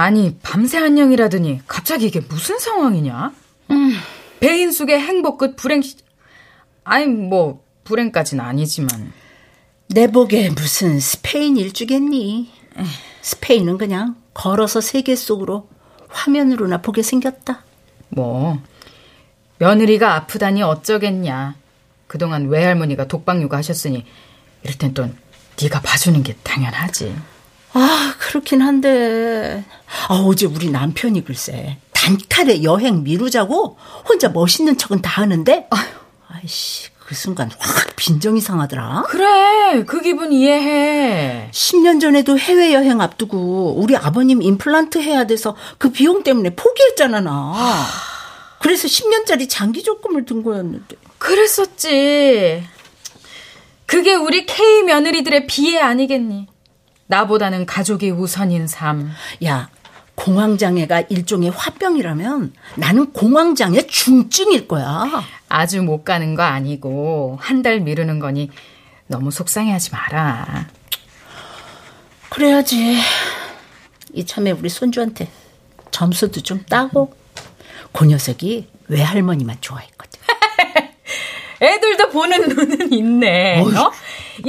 아니 0.05 0.37
밤새 0.43 0.77
안녕이라더니 0.77 1.61
갑자기 1.65 2.05
이게 2.05 2.19
무슨 2.19 2.59
상황이냐? 2.59 3.33
음. 3.71 3.91
배인 4.39 4.71
속의 4.71 4.99
행복 4.99 5.39
끝 5.39 5.55
불행 5.55 5.81
시... 5.81 5.95
아니 6.83 7.07
뭐 7.07 7.63
불행까지는 7.85 8.45
아니지만 8.45 9.11
내 9.87 10.05
복에 10.05 10.51
무슨 10.51 10.99
스페인 10.99 11.57
일주겠니? 11.57 12.51
스페인은 13.23 13.79
그냥 13.79 14.15
걸어서 14.35 14.79
세계 14.79 15.15
속으로 15.15 15.67
화면으로나 16.09 16.83
보게 16.83 17.01
생겼다. 17.01 17.63
뭐 18.09 18.61
며느리가 19.57 20.13
아프다니 20.13 20.61
어쩌겠냐. 20.61 21.55
그동안 22.05 22.47
외할머니가 22.49 23.07
독박 23.07 23.41
육아 23.41 23.57
하셨으니 23.57 24.05
이럴 24.61 24.77
땐 24.77 24.93
또 24.93 25.09
네가 25.59 25.81
봐주는 25.81 26.21
게 26.21 26.35
당연하지. 26.43 27.15
아, 27.77 28.15
그렇긴 28.17 28.61
한데. 28.61 29.65
아, 30.07 30.13
어제 30.25 30.45
우리 30.45 30.69
남편이 30.69 31.25
글쎄, 31.25 31.77
단칼에 31.91 32.63
여행 32.63 33.03
미루자고 33.03 33.77
혼자 34.07 34.29
멋있는 34.29 34.77
척은 34.77 35.01
다 35.01 35.21
하는데, 35.21 35.67
아휴, 35.69 35.83
아이씨, 36.29 36.89
그 37.05 37.13
순간 37.15 37.51
확 37.59 37.95
빈정이 37.97 38.39
상하더라. 38.39 39.03
그래, 39.07 39.83
그 39.83 40.01
기분 40.01 40.31
이해해. 40.31 41.49
10년 41.51 41.99
전에도 41.99 42.39
해외여행 42.39 43.01
앞두고 43.01 43.75
우리 43.77 43.97
아버님 43.97 44.41
임플란트 44.41 44.99
해야 44.99 45.25
돼서 45.27 45.57
그 45.77 45.91
비용 45.91 46.23
때문에 46.23 46.55
포기했잖아, 46.55 47.19
나. 47.19 47.53
그래서 48.61 48.87
10년짜리 48.87 49.49
장기 49.49 49.83
적금을 49.83 50.23
든 50.23 50.43
거였는데. 50.43 50.95
그랬었지. 51.17 52.63
그게 53.85 54.13
우리 54.15 54.45
K 54.45 54.83
며느리들의 54.83 55.45
비애 55.47 55.79
아니겠니? 55.79 56.47
나보다는 57.07 57.65
가족이 57.65 58.09
우선인 58.11 58.67
삶. 58.67 59.11
야, 59.43 59.69
공황장애가 60.15 61.01
일종의 61.09 61.51
화병이라면 61.51 62.53
나는 62.75 63.11
공황장애 63.13 63.85
중증일 63.87 64.67
거야. 64.67 65.03
아주 65.49 65.81
못 65.83 66.03
가는 66.03 66.35
거 66.35 66.43
아니고 66.43 67.37
한 67.41 67.61
달 67.61 67.79
미루는 67.81 68.19
거니 68.19 68.49
너무 69.07 69.29
속상해하지 69.31 69.91
마라. 69.91 70.67
그래야지. 72.29 72.97
이참에 74.13 74.51
우리 74.51 74.69
손주한테 74.69 75.29
점수도 75.91 76.41
좀 76.41 76.63
따고 76.69 77.13
그 77.91 78.05
녀석이 78.05 78.69
외할머니만 78.87 79.57
좋아했거든. 79.61 80.19
애들도 81.61 82.09
보는 82.09 82.49
눈은 82.49 82.93
있네. 82.93 83.61
어? 83.61 83.91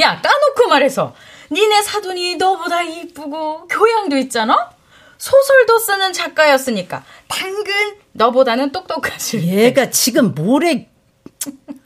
야, 0.01 0.21
까놓고 0.21 0.69
말해서 0.69 1.15
니네 1.51 1.83
사돈이 1.83 2.37
너보다 2.37 2.83
이쁘고 2.83 3.69
교양도 3.69 4.17
있잖아? 4.19 4.71
소설도 5.19 5.79
쓰는 5.79 6.13
작가였으니까 6.13 7.05
당근 7.29 7.73
너보다는 8.13 8.73
똑똑하실 8.73 9.45
얘가 9.45 9.91
지금 9.91 10.35
모래 10.35 10.89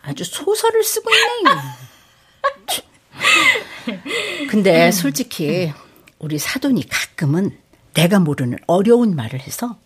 아주 0.02 0.24
소설을 0.24 0.82
쓰고 0.82 1.10
있네. 1.10 1.50
근데 4.48 4.90
솔직히 4.90 5.72
우리 6.18 6.38
사돈이 6.38 6.88
가끔은 6.88 7.56
내가 7.94 8.18
모르는 8.18 8.58
어려운 8.66 9.14
말을 9.16 9.40
해서 9.40 9.76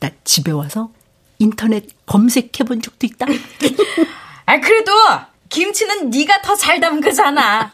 나 0.00 0.10
집에 0.24 0.50
와서 0.50 0.90
인터넷 1.38 1.86
검색해 2.06 2.64
본 2.66 2.80
적도 2.82 3.06
있다. 3.06 3.26
아 4.46 4.60
그래도 4.60 4.92
김치는 5.48 6.10
네가 6.10 6.42
더 6.42 6.56
잘 6.56 6.80
담그잖아. 6.80 7.72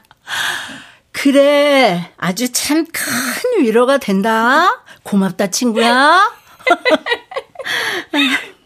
그래, 1.12 2.10
아주 2.16 2.52
참 2.52 2.84
큰 2.86 3.64
위로가 3.64 3.98
된다. 3.98 4.82
고맙다, 5.02 5.48
친구야. 5.48 6.20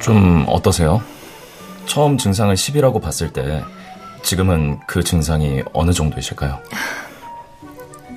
좀 0.00 0.44
어떠세요? 0.48 1.02
처음 1.86 2.16
증상을 2.18 2.54
10이라고 2.54 3.02
봤을 3.02 3.32
때 3.32 3.64
지금은 4.22 4.80
그 4.86 5.02
증상이 5.02 5.62
어느 5.72 5.92
정도이실까요? 5.92 6.60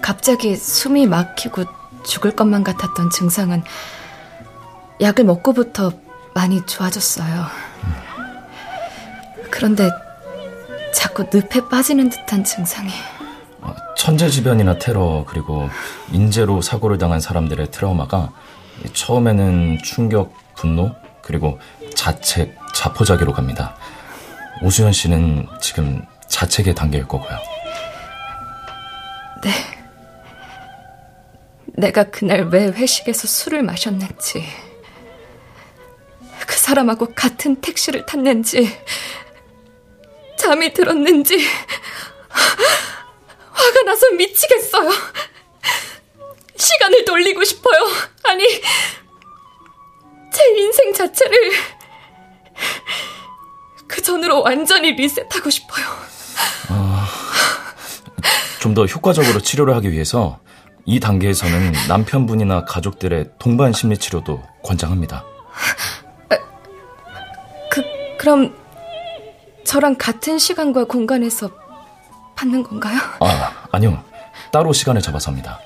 갑자기 0.02 0.56
숨이 0.56 1.08
막히고 1.08 1.66
죽을 2.06 2.32
것만 2.36 2.64
같았던 2.64 3.10
증상은 3.10 3.64
약을 5.02 5.26
먹고부터 5.26 5.92
많이 6.34 6.66
좋아졌어요. 6.66 7.46
그런데 9.50 9.90
자꾸 10.94 11.24
늪에 11.32 11.68
빠지는 11.70 12.10
듯한 12.10 12.44
증상이. 12.44 12.90
어, 13.62 13.74
천재지변이나 13.98 14.78
테러 14.78 15.26
그리고 15.28 15.70
인재로 16.12 16.62
사고를 16.62 16.98
당한 16.98 17.20
사람들의 17.20 17.72
트라우마가 17.72 18.32
처음에는 18.94 19.80
충격, 19.84 20.34
분노 20.56 20.92
그리고 21.22 21.60
자책, 21.96 22.58
자포자기로 22.74 23.34
갑니다. 23.34 23.76
오수연 24.62 24.92
씨는 24.92 25.48
지금 25.62 26.06
자책의 26.28 26.76
단계일 26.76 27.08
거고요. 27.08 27.38
네. 29.44 29.52
내가 31.76 32.04
그날 32.06 32.44
왜 32.50 32.68
회식에서 32.68 33.28
술을 33.28 33.64
마셨는지, 33.64 34.44
그 36.46 36.58
사람하고 36.58 37.14
같은 37.14 37.60
택시를 37.62 38.06
탔는지, 38.06 38.78
잠이 40.38 40.74
들었는지, 40.74 41.38
화가 43.52 43.82
나서 43.86 44.10
미치겠어요. 44.12 44.90
시간을 46.56 47.06
돌리고 47.06 47.44
싶어요. 47.44 47.80
아니, 48.24 48.46
제 50.32 50.44
인생 50.58 50.94
자체를 50.94 51.52
그 53.88 54.02
전으로 54.02 54.42
완전히 54.42 54.94
리셋하고 54.94 55.50
싶어요. 55.50 55.86
어, 56.70 57.04
좀더 58.60 58.86
효과적으로 58.86 59.40
치료를 59.40 59.76
하기 59.76 59.92
위해서 59.92 60.40
이 60.86 61.00
단계에서는 61.00 61.74
남편분이나 61.88 62.66
가족들의 62.66 63.32
동반 63.40 63.72
심리 63.72 63.98
치료도 63.98 64.42
권장합니다. 64.64 65.24
그 68.24 68.30
그럼 68.30 68.56
저랑 69.66 69.98
같은 69.98 70.40
시간과 70.40 70.86
공간에서 70.86 71.50
받는 72.36 72.64
건가요? 72.64 72.98
아, 73.20 73.68
아니요. 73.70 74.02
따로 74.50 74.72
시간을 74.72 75.02
잡아서 75.02 75.30
합니다. 75.30 75.60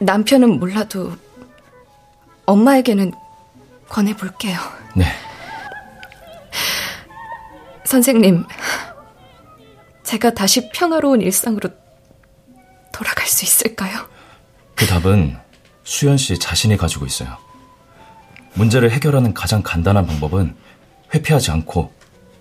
남편은 0.00 0.60
몰라도 0.60 1.12
엄마에게는 2.46 3.12
권해볼게요. 3.88 4.56
네. 4.94 5.06
선생님, 7.84 8.44
제가 10.04 10.32
다시 10.32 10.70
평화로운 10.70 11.22
일상으로 11.22 11.70
돌아갈 12.92 13.26
수 13.26 13.44
있을까요? 13.44 14.08
그 14.76 14.86
답은 14.86 15.36
수연 15.82 16.16
씨 16.16 16.38
자신이 16.38 16.76
가지고 16.76 17.04
있어요. 17.04 17.47
문제를 18.58 18.90
해결하는 18.90 19.34
가장 19.34 19.62
간단한 19.62 20.04
방법은 20.06 20.56
회피하지 21.14 21.52
않고 21.52 21.92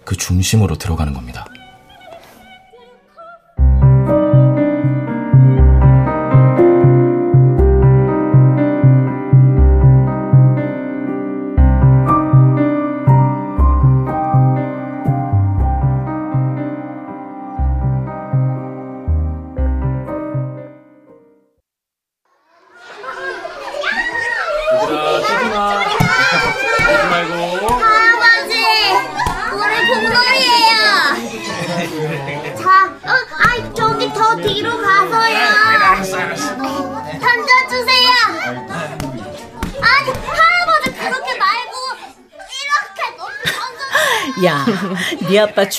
그 0.04 0.16
중심으로 0.18 0.76
들어가는 0.76 1.14
겁니다. 1.14 1.46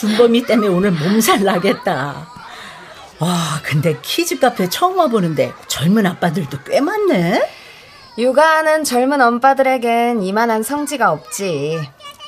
준범이 0.03 0.43
때문에 0.47 0.69
오늘 0.69 0.93
몸살 0.93 1.43
나겠다. 1.43 2.29
와, 3.19 3.61
근데 3.65 3.99
키즈 4.01 4.39
카페 4.39 4.69
처음 4.69 4.97
와보는데 4.97 5.53
젊은 5.67 6.07
아빠들도 6.07 6.59
꽤 6.65 6.81
많네? 6.81 7.43
육아하는 8.17 8.85
젊은 8.85 9.21
엄빠들에겐 9.21 10.23
이만한 10.23 10.63
성지가 10.63 11.11
없지. 11.11 11.81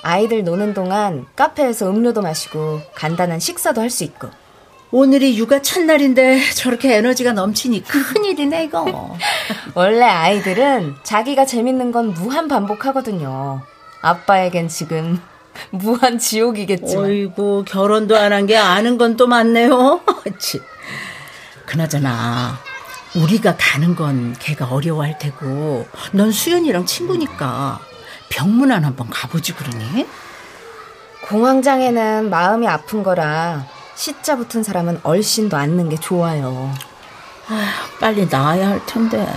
아이들 0.03 0.43
노는 0.43 0.75
동안 0.75 1.27
카페에서 1.37 1.89
음료도 1.91 2.23
마시고 2.23 2.81
간단한 2.97 3.39
식사도 3.39 3.81
할 3.81 3.89
수 3.89 4.03
있고. 4.03 4.29
오늘이 4.91 5.39
육아 5.39 5.63
첫날인데 5.63 6.51
저렇게 6.57 6.97
에너지가 6.97 7.35
넘치니 7.35 7.85
큰일이네, 7.85 8.65
이거. 8.65 9.15
원래 9.75 10.07
아이들은 10.07 10.97
자기가 11.05 11.47
재밌는 11.47 11.93
건 11.93 12.15
무한 12.15 12.49
반복하거든요. 12.49 13.61
아빠에겐 14.03 14.67
지금 14.67 15.21
무한 15.71 16.19
지옥이겠지만. 16.19 17.05
어이구, 17.05 17.65
결혼도 17.67 18.17
안 18.17 18.33
한 18.33 18.47
게 18.47 18.57
아는 18.57 18.99
건 18.99 19.17
또 19.17 19.27
많네요. 19.27 20.01
그나저나, 21.67 22.59
우리가 23.15 23.57
가는 23.59 23.95
건 23.95 24.35
걔가 24.39 24.67
어려워할 24.67 25.19
테고, 25.19 25.87
넌 26.13 26.33
수연이랑 26.33 26.87
친구니까 26.87 27.81
병문안 28.29 28.85
한번 28.85 29.09
가보지 29.11 29.55
그러니? 29.55 30.07
공황장애는 31.29 32.31
마음이 32.31 32.67
아픈 32.67 33.03
거라 33.03 33.67
시자 33.95 34.37
붙은 34.37 34.63
사람은 34.63 35.01
얼씬도 35.03 35.57
않는 35.57 35.89
게 35.91 35.97
좋아요. 35.97 36.73
아, 37.49 37.73
빨리 38.01 38.27
나아야 38.29 38.69
할 38.69 38.87
텐데. 38.87 39.29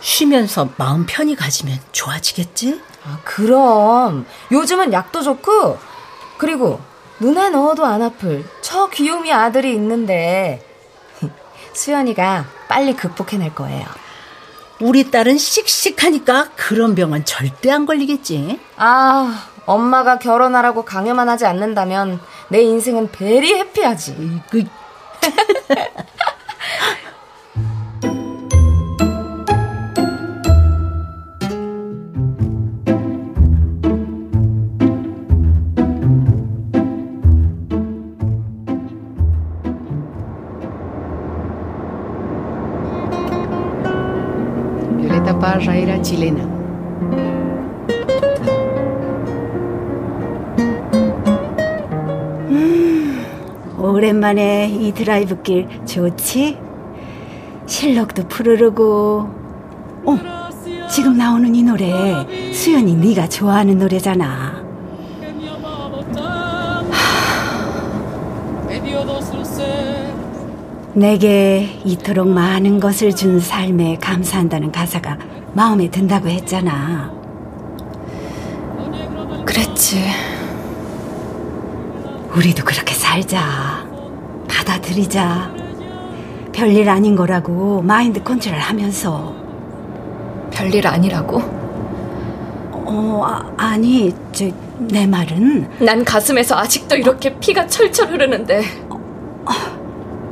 쉬면서 0.00 0.68
마음 0.76 1.04
편히 1.06 1.34
가지면 1.34 1.80
좋아지겠지? 1.92 2.80
아, 3.06 3.18
그럼 3.24 4.26
요즘은 4.50 4.92
약도 4.92 5.22
좋고 5.22 5.78
그리고 6.38 6.80
눈에 7.20 7.48
넣어도 7.50 7.86
안 7.86 8.02
아플 8.02 8.44
저 8.60 8.88
귀요미 8.88 9.32
아들이 9.32 9.72
있는데 9.74 10.64
수연이가 11.72 12.46
빨리 12.68 12.94
극복해낼 12.94 13.54
거예요. 13.54 13.86
우리 14.80 15.10
딸은 15.10 15.38
씩씩하니까 15.38 16.50
그런 16.54 16.94
병은 16.94 17.24
절대 17.24 17.70
안 17.70 17.86
걸리겠지. 17.86 18.60
아, 18.76 19.48
엄마가 19.64 20.18
결혼하라고 20.18 20.84
강요만 20.84 21.28
하지 21.28 21.46
않는다면 21.46 22.20
내 22.48 22.60
인생은 22.62 23.10
베리 23.10 23.54
해피하지. 23.54 24.42
그 24.50 24.64
chilena. 46.06 46.42
음, 52.48 53.26
오랜만에 53.76 54.68
이 54.68 54.92
드라이브길 54.92 55.84
좋지? 55.84 56.58
실력도 57.66 58.28
푸르르고. 58.28 59.28
어, 60.04 60.18
지금 60.88 61.18
나오는 61.18 61.52
이 61.52 61.62
노래 61.64 62.52
수연이 62.52 62.94
네가 62.94 63.28
좋아하는 63.28 63.78
노래잖아. 63.78 64.64
내게 70.94 71.78
이토록 71.84 72.26
많은 72.28 72.80
것을 72.80 73.14
준 73.14 73.38
삶에 73.38 73.98
감사한다는 74.00 74.72
가사가 74.72 75.18
마음에 75.56 75.90
든다고 75.90 76.28
했잖아. 76.28 77.10
그랬지. 79.46 80.04
우리도 82.34 82.62
그렇게 82.62 82.94
살자. 82.94 83.88
받아들이자. 84.46 85.50
별일 86.52 86.90
아닌 86.90 87.16
거라고 87.16 87.80
마인드 87.80 88.22
컨트롤 88.22 88.58
하면서. 88.58 89.34
별일 90.50 90.86
아니라고? 90.86 91.38
어, 92.72 93.22
아, 93.24 93.50
아니, 93.56 94.12
저, 94.32 94.44
내 94.76 95.06
말은. 95.06 95.70
난 95.78 96.04
가슴에서 96.04 96.58
아직도 96.58 96.96
이렇게 96.96 97.34
피가 97.38 97.66
철철 97.66 98.08
흐르는데. 98.08 98.62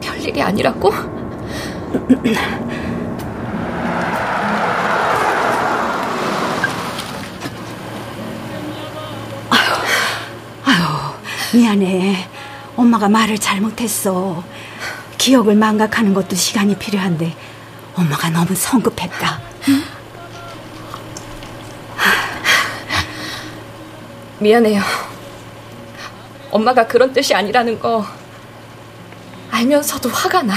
별일이 0.03 0.43
아니라고? 0.43 0.93
아유, 10.67 10.83
미안해. 11.55 12.29
엄마가 12.75 13.09
말을 13.09 13.39
잘못했어. 13.39 14.43
기억을 15.17 15.55
망각하는 15.55 16.13
것도 16.13 16.35
시간이 16.35 16.77
필요한데 16.77 17.33
엄마가 17.95 18.29
너무 18.31 18.55
성급했다. 18.57 19.41
응? 19.69 19.85
미안해요. 24.41 24.83
엄마가 26.51 26.89
그런 26.89 27.13
뜻이 27.13 27.33
아니라는 27.35 27.79
거 27.79 28.05
알면서도 29.53 30.09
화가 30.09 30.43
나. 30.43 30.55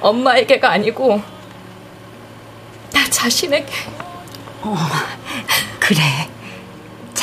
엄마에게가 0.00 0.70
아니고 0.70 1.20
나 2.92 3.10
자신에게. 3.10 3.72
어, 4.62 4.76
그래. 5.80 6.28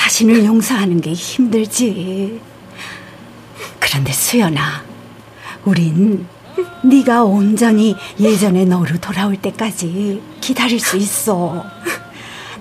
자신을 0.06 0.46
용서하는 0.46 1.02
게 1.02 1.14
힘들지. 1.14 2.40
그런데 3.80 4.14
수연아, 4.14 4.84
우린 5.64 6.28
네가 6.84 7.24
온전히 7.24 7.96
예전의 8.20 8.68
너로 8.68 9.00
돌아올 9.02 9.36
때까지 9.38 10.22
기다릴 10.42 10.80
수 10.80 10.98
있어. 10.98 11.66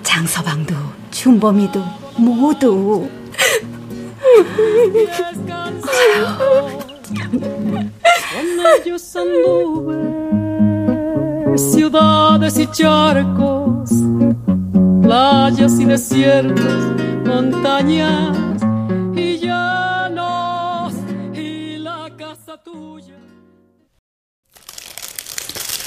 장서방도 0.01 0.73
준범이도 1.11 1.83
모두. 2.17 3.07
ciudades 11.55 12.57
y 12.57 12.67
charcos, 12.73 13.89
playas 15.01 15.79
y 15.79 15.85
desiertos, 15.85 17.04
montañas 17.25 18.37
y 19.15 19.39
llanos 19.39 20.93
y 21.33 21.77
la 21.79 22.09
casa 22.17 22.55
tuya. 22.63 23.15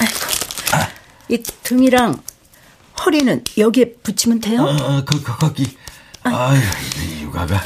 아이고, 0.01 0.89
이 1.31 1.43
등이랑 1.63 2.21
허리는 3.05 3.45
여기에 3.57 3.93
붙이면 4.03 4.41
돼요? 4.41 4.63
어, 4.63 5.05
그, 5.05 5.23
그, 5.23 5.37
거기. 5.39 5.65
아유, 6.25 6.59
이 7.01 7.23
육아가 7.23 7.63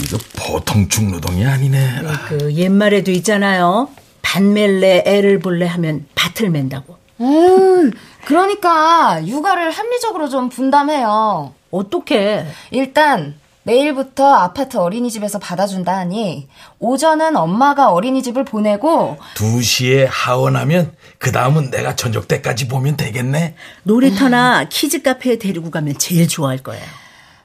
이거 0.00 0.18
보통 0.36 0.88
중노동이 0.88 1.44
아니네. 1.44 2.02
네, 2.02 2.08
그 2.28 2.52
옛말에도 2.54 3.10
있잖아요. 3.10 3.88
밭 4.22 4.46
맬래 4.46 5.02
애를 5.04 5.40
볼래 5.40 5.66
하면 5.66 6.06
밭을 6.14 6.50
맨다고. 6.50 6.96
음, 7.20 7.92
그러니까 8.24 9.20
육아를 9.26 9.70
합리적으로 9.70 10.28
좀 10.28 10.48
분담해요. 10.48 11.52
어떻게? 11.72 12.46
일단 12.70 13.34
내일부터 13.64 14.34
아파트 14.34 14.76
어린이집에서 14.76 15.38
받아준다 15.38 15.96
하니 15.96 16.48
오전은 16.78 17.36
엄마가 17.36 17.92
어린이집을 17.92 18.44
보내고 18.44 19.18
2시에 19.36 20.06
하원하면 20.10 20.92
그 21.18 21.32
다음은 21.32 21.70
내가 21.70 21.96
저녁 21.96 22.28
때까지 22.28 22.68
보면 22.68 22.96
되겠네. 22.96 23.54
놀이터나 23.84 24.62
음. 24.62 24.66
키즈 24.68 25.02
카페에 25.02 25.38
데리고 25.38 25.70
가면 25.70 25.98
제일 25.98 26.28
좋아할 26.28 26.58
거예요. 26.58 26.84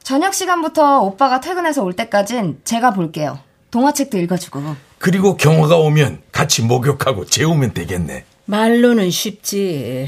저녁 0.03 0.33
시간부터 0.33 1.01
오빠가 1.01 1.39
퇴근해서 1.39 1.83
올 1.83 1.93
때까진 1.93 2.59
제가 2.63 2.91
볼게요. 2.93 3.39
동화책도 3.71 4.17
읽어주고. 4.17 4.75
그리고 4.97 5.37
경호가 5.37 5.77
오면 5.77 6.21
같이 6.31 6.63
목욕하고 6.63 7.25
재우면 7.25 7.73
되겠네. 7.73 8.25
말로는 8.45 9.11
쉽지. 9.11 10.07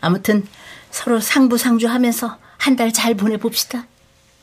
아무튼 0.00 0.46
서로 0.90 1.20
상부상조하면서 1.20 2.36
한 2.60 2.76
달 2.76 2.92
잘 2.92 3.14
보내봅시다. 3.14 3.86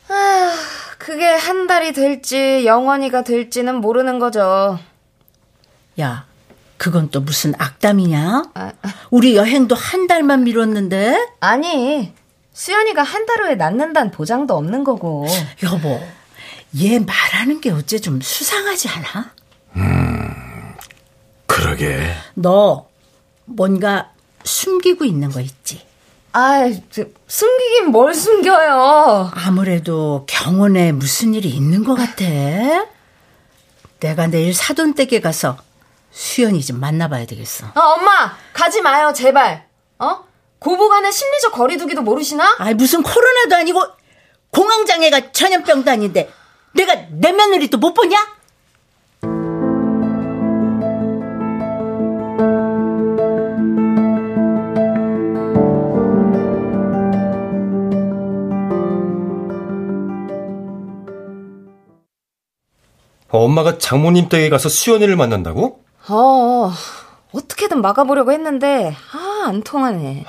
아, 0.10 0.54
그게 0.98 1.26
한 1.26 1.68
달이 1.68 1.94
될지 1.94 2.66
영원히가 2.66 3.24
될지는 3.24 3.76
모르는 3.76 4.18
거죠. 4.20 4.80
야, 6.00 6.26
그건 6.78 7.10
또 7.12 7.22
무슨 7.22 7.54
악담이냐? 7.58 8.44
아, 8.56 8.72
우리 9.12 9.36
여행도 9.36 9.76
한 9.76 10.08
달만 10.08 10.44
미뤘는데? 10.46 11.28
아니, 11.40 12.14
수연이가 12.54 13.04
한 13.04 13.26
달 13.28 13.44
후에 13.44 13.56
낫는다는 13.56 14.10
보장도 14.12 14.56
없는 14.56 14.84
거고. 14.84 15.28
여보, 15.64 16.02
얘 16.80 16.98
말하는 17.00 17.62
게 17.62 17.70
어째 17.72 18.00
좀 18.00 18.20
수상하지 18.22 18.90
않아? 18.90 19.32
음, 19.76 20.74
그러게. 21.46 22.14
너 22.34 22.88
뭔가 23.46 24.12
숨기고 24.44 25.06
있는 25.06 25.30
거 25.30 25.40
있지? 25.42 25.86
아, 26.40 26.70
숨기긴 27.28 27.88
뭘 27.90 28.14
숨겨요. 28.14 29.32
아무래도 29.34 30.24
경원에 30.30 30.92
무슨 30.92 31.34
일이 31.34 31.50
있는 31.50 31.84
것 31.84 31.96
같아. 31.96 32.26
내가 34.00 34.28
내일 34.28 34.54
사돈 34.54 34.94
댁에 34.94 35.20
가서 35.20 35.58
수연이 36.12 36.64
좀 36.64 36.80
만나봐야 36.80 37.26
되겠어. 37.26 37.66
아, 37.74 37.80
엄마! 37.80 38.38
가지 38.54 38.82
마요, 38.84 39.14
제발. 39.14 39.66
어? 39.98 40.26
고부 40.60 40.90
간의 40.90 41.12
심리적 41.12 41.54
거리두기도 41.54 42.04
모르시나? 42.04 42.56
아이, 42.60 42.76
무슨 42.76 43.02
코로나도 43.02 43.56
아니고 43.56 43.84
공황장애가 44.52 45.32
전염병도 45.32 45.90
아닌데 45.90 46.30
내가 46.76 46.94
내 47.10 47.32
며느리 47.32 47.68
또 47.72 47.80
못 47.80 47.96
보냐? 47.96 48.16
엄마가 63.30 63.78
장모님 63.78 64.30
댁에 64.30 64.50
가서 64.50 64.70
수연이를 64.70 65.16
만난다고? 65.16 65.84
어, 66.10 66.72
어떻게든 67.34 67.82
막아보려고 67.82 68.32
했는데, 68.32 68.96
아, 69.14 69.44
안 69.48 69.62
통하네. 69.64 70.26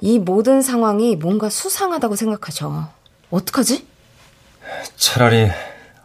이 0.00 0.18
모든 0.18 0.62
상황이 0.62 1.16
뭔가 1.16 1.48
수상하다고 1.48 2.16
생각하죠. 2.16 2.88
어떡하지? 3.30 3.86
차라리 4.96 5.50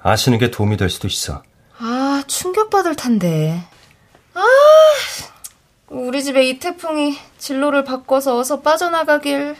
아시는 0.01 0.37
게 0.37 0.51
도움이 0.51 0.77
될 0.77 0.89
수도 0.89 1.07
있어. 1.07 1.43
아, 1.79 2.23
충격받을 2.27 2.95
텐데. 2.95 3.63
아, 4.33 4.43
우리 5.89 6.23
집에 6.23 6.47
이 6.47 6.59
태풍이 6.59 7.17
진로를 7.37 7.83
바꿔서 7.83 8.37
어서 8.37 8.61
빠져나가길. 8.61 9.55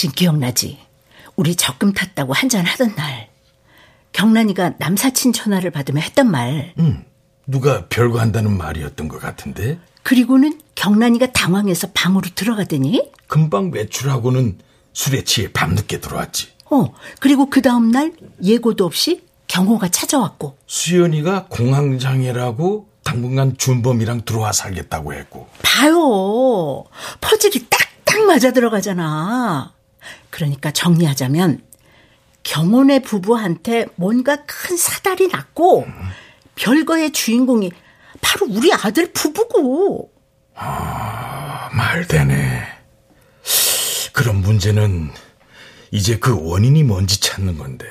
당신 0.00 0.12
기억나지? 0.12 0.78
우리 1.36 1.54
적금 1.54 1.92
탔다고 1.92 2.32
한잔 2.32 2.64
하던 2.64 2.94
날. 2.94 3.28
경란이가 4.14 4.76
남사친 4.78 5.34
전화를 5.34 5.70
받으며 5.70 6.00
했던 6.00 6.30
말. 6.30 6.72
응. 6.78 7.04
누가 7.46 7.86
별거 7.88 8.18
한다는 8.18 8.56
말이었던 8.56 9.08
것 9.08 9.20
같은데? 9.20 9.78
그리고는 10.02 10.58
경란이가 10.74 11.32
당황해서 11.32 11.88
방으로 11.92 12.30
들어가더니 12.34 13.10
금방 13.26 13.72
외출하고는 13.74 14.56
술에 14.94 15.22
취해 15.24 15.52
밤늦게 15.52 16.00
들어왔지. 16.00 16.48
어, 16.70 16.94
그리고 17.18 17.50
그 17.50 17.60
다음날 17.60 18.14
예고도 18.42 18.86
없이 18.86 19.22
경호가 19.48 19.90
찾아왔고 19.90 20.56
수연이가 20.66 21.48
공황장애라고 21.50 22.88
당분간 23.04 23.58
준범이랑 23.58 24.22
들어와 24.24 24.52
살겠다고 24.52 25.12
했고. 25.12 25.46
봐요. 25.62 26.84
퍼즐이 27.20 27.66
딱딱 27.68 28.24
맞아 28.24 28.50
들어가잖아. 28.52 29.74
그러니까 30.30 30.70
정리하자면 30.70 31.62
경혼의 32.42 33.02
부부한테 33.02 33.86
뭔가 33.96 34.44
큰 34.46 34.76
사달이 34.76 35.28
났고 35.28 35.86
별거의 36.54 37.12
주인공이 37.12 37.70
바로 38.20 38.46
우리 38.50 38.72
아들 38.72 39.12
부부고. 39.12 40.12
아, 40.54 41.70
말되네. 41.72 42.66
그럼 44.12 44.42
문제는 44.42 45.10
이제 45.90 46.18
그 46.18 46.38
원인이 46.38 46.82
뭔지 46.84 47.20
찾는 47.20 47.56
건데. 47.58 47.86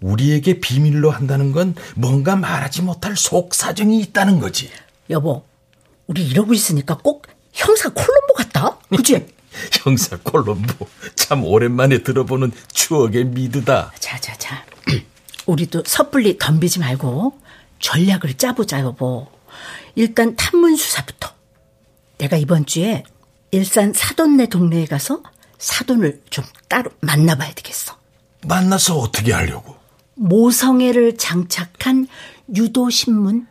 우리에게 0.00 0.60
비밀로 0.60 1.10
한다는 1.10 1.52
건 1.52 1.74
뭔가 1.94 2.36
말하지 2.36 2.82
못할 2.82 3.16
속사정이 3.16 4.00
있다는 4.00 4.38
거지. 4.38 4.70
여보, 5.08 5.44
우리 6.06 6.26
이러고 6.26 6.52
있으니까 6.52 6.98
꼭 6.98 7.26
형사 7.52 7.88
콜롬보 7.88 8.34
같다? 8.36 8.78
그치? 8.94 9.26
형사 9.82 10.16
콜롬보. 10.18 10.86
참 11.14 11.44
오랜만에 11.44 11.98
들어보는 11.98 12.52
추억의 12.72 13.26
미드다. 13.26 13.92
자, 13.98 14.18
자, 14.20 14.36
자. 14.36 14.64
우리도 15.46 15.82
섣불리 15.86 16.38
덤비지 16.38 16.80
말고 16.80 17.38
전략을 17.80 18.34
짜보자, 18.34 18.80
여보. 18.80 19.28
일단 19.94 20.36
탐문 20.36 20.76
수사부터. 20.76 21.32
내가 22.18 22.36
이번 22.36 22.66
주에 22.66 23.04
일산 23.50 23.92
사돈네 23.92 24.46
동네에 24.46 24.86
가서 24.86 25.22
사돈을 25.58 26.22
좀 26.30 26.44
따로 26.68 26.90
만나봐야 27.00 27.52
되겠어. 27.54 27.96
만나서 28.46 28.98
어떻게 28.98 29.32
하려고? 29.32 29.76
모성애를 30.16 31.16
장착한 31.16 32.06
유도신문? 32.54 33.46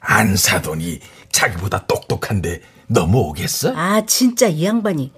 안사돈이 0.00 1.00
자기보다 1.32 1.86
똑똑한데 1.86 2.60
넘어오겠어? 2.86 3.72
아, 3.76 4.04
진짜 4.06 4.46
이 4.46 4.64
양반이 4.64 5.12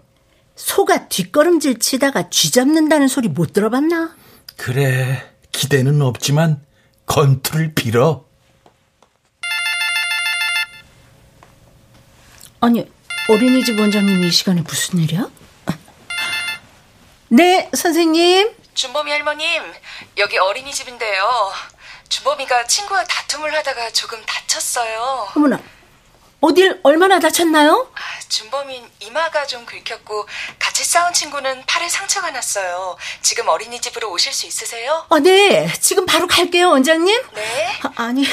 소가 0.58 1.06
뒷걸음질 1.08 1.78
치다가 1.78 2.28
쥐 2.30 2.50
잡는다는 2.50 3.06
소리 3.06 3.28
못 3.28 3.52
들어봤나? 3.52 4.16
그래, 4.56 5.32
기대는 5.52 6.02
없지만 6.02 6.60
건투를 7.06 7.74
빌어. 7.74 8.24
아니, 12.60 12.90
어린이집 13.28 13.78
원장님이 13.78 14.26
이 14.26 14.30
시간에 14.32 14.62
무슨 14.62 14.98
일이야? 14.98 15.28
네, 17.28 17.70
선생님. 17.72 18.52
준범이 18.74 19.12
할머님, 19.12 19.62
여기 20.16 20.38
어린이집인데요. 20.38 21.52
준범이가 22.08 22.66
친구와 22.66 23.04
다툼을 23.04 23.54
하다가 23.54 23.90
조금 23.90 24.20
다쳤어요. 24.26 25.28
어머나, 25.36 25.60
어딜 26.40 26.78
얼마나 26.84 27.18
다쳤나요? 27.18 27.88
아, 27.94 27.98
준범이 28.28 28.80
이마가 29.00 29.46
좀 29.46 29.66
긁혔고 29.66 30.26
같이 30.58 30.84
싸운 30.84 31.12
친구는 31.12 31.64
팔에 31.66 31.88
상처가 31.88 32.30
났어요. 32.30 32.96
지금 33.22 33.48
어린이집으로 33.48 34.10
오실 34.12 34.32
수 34.32 34.46
있으세요? 34.46 35.04
아, 35.10 35.18
네. 35.18 35.68
지금 35.80 36.06
바로 36.06 36.28
갈게요, 36.28 36.70
원장님. 36.70 37.20
네. 37.34 37.68
아, 37.96 38.12
니 38.12 38.24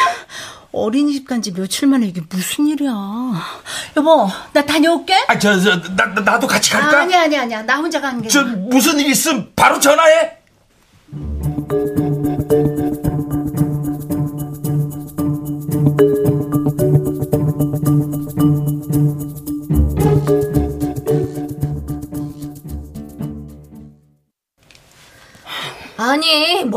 어린이집 0.72 1.28
간 1.28 1.42
지 1.42 1.52
며칠 1.52 1.88
만에 1.88 2.06
이게 2.06 2.22
무슨 2.30 2.68
일이야. 2.68 2.92
여보, 3.98 4.30
나 4.54 4.62
다녀올게. 4.64 5.16
아, 5.28 5.40
저, 5.40 5.60
저, 5.60 5.76
나, 5.96 6.06
나도 6.06 6.46
같이 6.46 6.70
갈까? 6.72 6.98
아, 6.98 7.02
아니야, 7.02 7.22
아니야, 7.24 7.42
아니야. 7.42 7.62
나 7.64 7.78
혼자 7.78 8.00
가는 8.00 8.22
게. 8.22 8.28
저, 8.30 8.44
무슨 8.44 9.00
일 9.00 9.10
있으면 9.10 9.52
바로 9.56 9.80
전화해! 9.80 10.38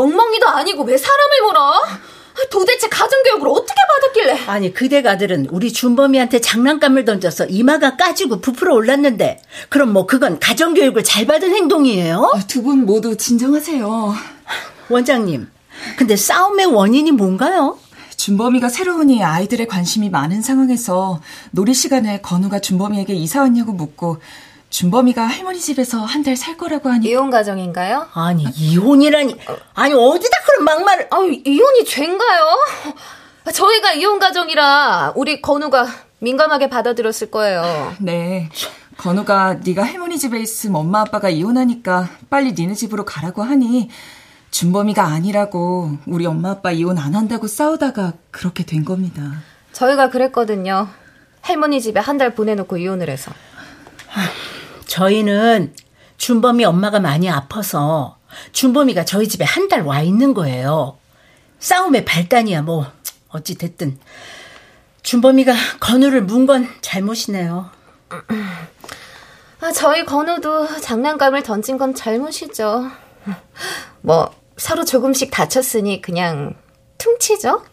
멍멍이도 0.02 0.48
아니고 0.48 0.84
왜 0.84 0.96
사람을 0.96 1.42
물어? 1.46 1.72
도대체 2.50 2.88
가정교육을 2.88 3.48
어떻게 3.48 3.74
받았길래? 3.90 4.44
아니, 4.46 4.72
그대 4.72 5.02
가들은 5.02 5.48
우리 5.50 5.72
준범이한테 5.72 6.40
장난감을 6.40 7.04
던져서 7.04 7.46
이마가 7.46 7.96
까지고 7.96 8.40
부풀어 8.40 8.74
올랐는데, 8.76 9.42
그럼 9.68 9.92
뭐 9.92 10.06
그건 10.06 10.38
가정교육을 10.38 11.02
잘 11.02 11.26
받은 11.26 11.52
행동이에요? 11.52 12.30
두 12.46 12.62
분 12.62 12.86
모두 12.86 13.16
진정하세요. 13.16 14.14
원장님, 14.88 15.48
근데 15.96 16.14
싸움의 16.14 16.66
원인이 16.66 17.10
뭔가요? 17.10 17.76
준범이가 18.16 18.68
새로우니 18.68 19.24
아이들의 19.24 19.66
관심이 19.66 20.08
많은 20.08 20.40
상황에서 20.42 21.20
놀이 21.50 21.74
시간에 21.74 22.20
건우가 22.20 22.60
준범이에게 22.60 23.14
이사 23.14 23.40
왔냐고 23.40 23.72
묻고 23.72 24.18
준범이가 24.70 25.22
할머니 25.26 25.58
집에서 25.60 26.04
한 26.04 26.22
달 26.22 26.36
살 26.36 26.56
거라고 26.56 26.90
하니 26.90 27.08
이혼 27.08 27.30
가정인가요? 27.30 28.08
아니 28.12 28.44
이혼이라니 28.54 29.36
아니 29.74 29.94
어디다 29.94 30.36
그런 30.46 30.64
막말을 30.64 31.08
아 31.10 31.16
이혼이 31.44 31.84
죄인가요? 31.84 32.44
저희가 33.52 33.92
이혼 33.94 34.18
가정이라 34.18 35.14
우리 35.16 35.40
건우가 35.40 35.86
민감하게 36.18 36.68
받아들였을 36.68 37.30
거예요. 37.30 37.94
네. 38.00 38.50
건우가 38.98 39.54
네가 39.64 39.84
할머니 39.84 40.18
집에 40.18 40.38
있음 40.40 40.74
엄마 40.74 41.00
아빠가 41.00 41.28
이혼하니까 41.30 42.08
빨리 42.28 42.52
니네 42.52 42.74
집으로 42.74 43.04
가라고 43.04 43.42
하니 43.42 43.88
준범이가 44.50 45.04
아니라고 45.04 45.92
우리 46.06 46.26
엄마 46.26 46.50
아빠 46.50 46.72
이혼 46.72 46.98
안 46.98 47.14
한다고 47.14 47.46
싸우다가 47.46 48.14
그렇게 48.30 48.64
된 48.66 48.84
겁니다. 48.84 49.22
저희가 49.72 50.10
그랬거든요. 50.10 50.88
할머니 51.40 51.80
집에 51.80 52.00
한 52.00 52.18
달 52.18 52.34
보내놓고 52.34 52.76
이혼을 52.76 53.08
해서. 53.08 53.30
저희는 54.88 55.74
준범이 56.16 56.64
엄마가 56.64 56.98
많이 56.98 57.30
아파서 57.30 58.18
준범이가 58.52 59.04
저희 59.04 59.28
집에 59.28 59.44
한 59.44 59.68
달 59.68 59.82
와 59.86 60.00
있는 60.02 60.34
거예요. 60.34 60.98
싸움의 61.60 62.04
발단이야 62.04 62.62
뭐 62.62 62.90
어찌 63.28 63.56
됐든 63.56 63.98
준범이가 65.02 65.54
건우를 65.80 66.22
문 66.22 66.46
건 66.46 66.68
잘못이네요. 66.80 67.70
아, 69.60 69.72
저희 69.72 70.04
건우도 70.04 70.80
장난감을 70.80 71.42
던진 71.42 71.78
건 71.78 71.94
잘못이죠. 71.94 72.90
뭐 74.00 74.34
서로 74.56 74.84
조금씩 74.84 75.30
다쳤으니 75.30 76.00
그냥 76.00 76.54
퉁치죠? 76.96 77.64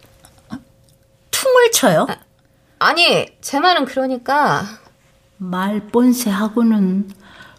퉁을 1.32 1.72
쳐요? 1.72 2.06
아, 2.10 2.18
아니, 2.80 3.28
제 3.42 3.60
말은 3.60 3.86
그러니까 3.86 4.66
말 5.38 5.88
뻔세하고는 5.88 7.10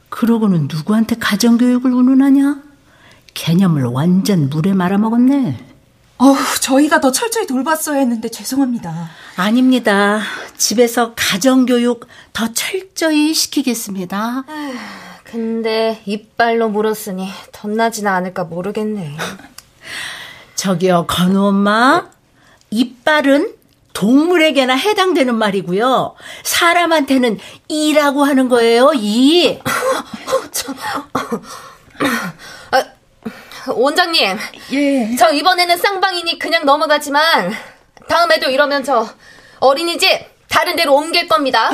그러고는 0.08 0.68
누구한테 0.70 1.16
가정교육을 1.16 1.92
운운하냐? 1.92 2.62
개념을 3.34 3.84
완전 3.84 4.48
물에 4.48 4.72
말아먹었네. 4.72 5.66
어우, 6.18 6.36
저희가 6.60 7.00
더 7.00 7.12
철저히 7.12 7.46
돌봤어야 7.46 7.98
했는데 7.98 8.30
죄송합니다. 8.30 9.10
아닙니다. 9.36 10.20
집에서 10.56 11.12
가정교육 11.14 12.06
더 12.32 12.52
철저히 12.54 13.34
시키겠습니다. 13.34 14.44
근데 15.24 16.00
이빨로 16.06 16.70
물었으니 16.70 17.28
덧나지는 17.52 18.10
않을까 18.10 18.44
모르겠네. 18.44 19.16
저기요, 20.54 21.04
건우 21.06 21.48
엄마. 21.48 22.08
이빨은 22.70 23.52
동물에게나 23.96 24.74
해당되는 24.74 25.34
말이고요. 25.34 26.16
사람한테는 26.42 27.38
이라고 27.68 28.24
하는 28.24 28.50
거예요, 28.50 28.92
이. 28.94 29.58
아, 32.72 32.84
원장님. 33.72 34.36
예. 34.72 35.16
저 35.16 35.32
이번에는 35.32 35.78
쌍방이니 35.78 36.38
그냥 36.38 36.66
넘어가지만 36.66 37.54
다음에도 38.06 38.50
이러면 38.50 38.84
저 38.84 39.08
어린이집 39.60 40.26
다른 40.48 40.76
데로 40.76 40.94
옮길 40.94 41.26
겁니다. 41.26 41.70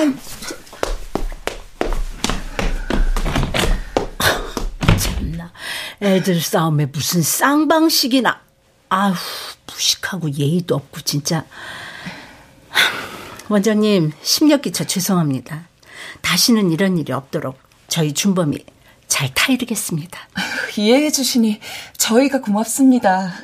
참나. 4.96 5.52
애들 6.00 6.40
싸움에 6.40 6.86
무슨 6.86 7.20
쌍방식이나. 7.20 8.40
아휴, 8.90 9.14
무식하고 9.66 10.30
예의도 10.30 10.76
없고, 10.76 11.00
진짜. 11.00 11.44
원장님, 13.49 14.12
심력 14.22 14.62
끼쳐 14.62 14.84
죄송합니다. 14.84 15.68
다시는 16.20 16.70
이런 16.70 16.99
일이 16.99 17.12
없도록 17.12 17.59
저희 17.88 18.12
준범이 18.12 18.64
잘 19.09 19.32
타이르겠습니다. 19.34 20.18
이해해 20.78 21.11
주시니 21.11 21.61
저희가 21.99 22.40
고맙습니다. 22.40 23.34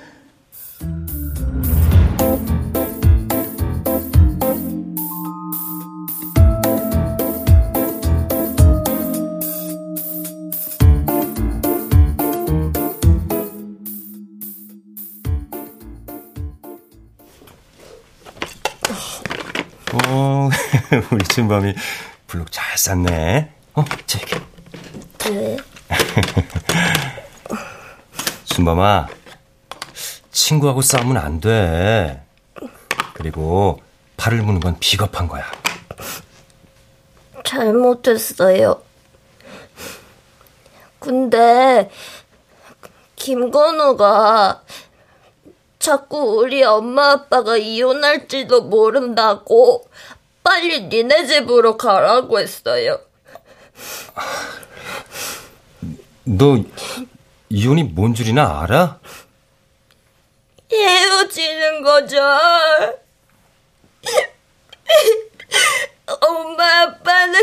우리 21.13 21.25
준범이 21.25 21.75
블록 22.27 22.51
잘 22.51 22.79
쌌네. 22.79 23.53
어, 23.75 23.85
저기. 24.07 24.37
네. 25.19 25.57
준범아, 28.45 29.09
친구하고 30.31 30.83
싸우면 30.83 31.17
안 31.17 31.41
돼. 31.41 32.23
그리고 33.15 33.81
팔을 34.17 34.43
무는 34.43 34.61
건 34.61 34.77
비겁한 34.81 35.29
거야. 35.29 35.45
잘못했어요. 37.45 38.83
근데 40.99 41.91
김건우가 43.17 44.63
자꾸 45.79 46.39
우리 46.39 46.65
엄마 46.65 47.13
아빠가 47.13 47.57
이혼할지도 47.57 48.63
모른다고 48.63 49.89
빨리 50.49 50.85
니네 50.85 51.27
집으로 51.27 51.77
가라고 51.77 52.41
했어요. 52.41 52.99
너 56.25 56.65
이혼이 57.51 57.83
뭔 57.83 58.15
줄이나 58.15 58.63
알아? 58.63 58.99
헤어지는 60.73 61.83
거죠. 61.83 62.17
엄마 66.23 66.81
아빠는 66.81 67.41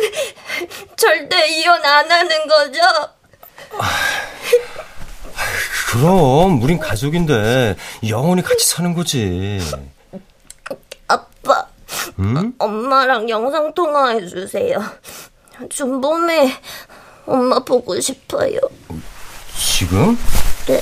절대 0.95 1.47
이혼 1.49 1.86
안 1.86 2.12
하는 2.12 2.47
거죠. 2.47 2.80
그럼 5.91 6.60
우린 6.60 6.80
가족인데 6.80 7.76
영원히 8.10 8.41
같이 8.41 8.66
사는 8.66 8.95
거지. 8.95 9.60
아빠, 11.08 11.68
응? 12.20 12.54
엄마랑 12.60 13.30
영상 13.30 13.74
통화해 13.74 14.26
주세요. 14.26 14.80
준범이 15.70 16.54
엄마 17.26 17.60
보고 17.60 18.00
싶어요. 18.00 18.60
지금? 19.58 20.18
네. 20.68 20.82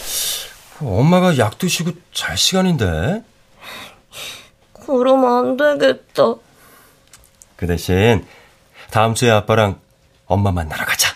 엄마가 0.82 1.38
약 1.38 1.58
드시고 1.58 1.92
잘 2.14 2.38
시간인데. 2.38 3.24
그러면 4.86 5.58
안 5.62 5.80
되겠다. 5.80 6.36
그 7.56 7.68
대신 7.68 8.26
다음 8.92 9.14
주에 9.16 9.32
아빠랑 9.32 9.80
엄마 10.26 10.52
만나러 10.52 10.86
가자. 10.86 11.16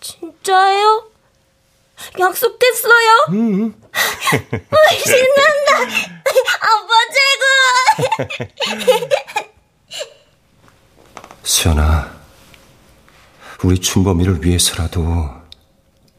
진짜요? 0.00 1.10
약속했어요? 2.18 3.26
응. 3.30 3.74
아, 3.92 4.94
신난다. 4.94 5.78
아빠 6.60 6.88
최고. 7.14 7.35
수연아, 11.42 12.10
우리 13.62 13.80
준범이를 13.80 14.44
위해서라도 14.44 15.30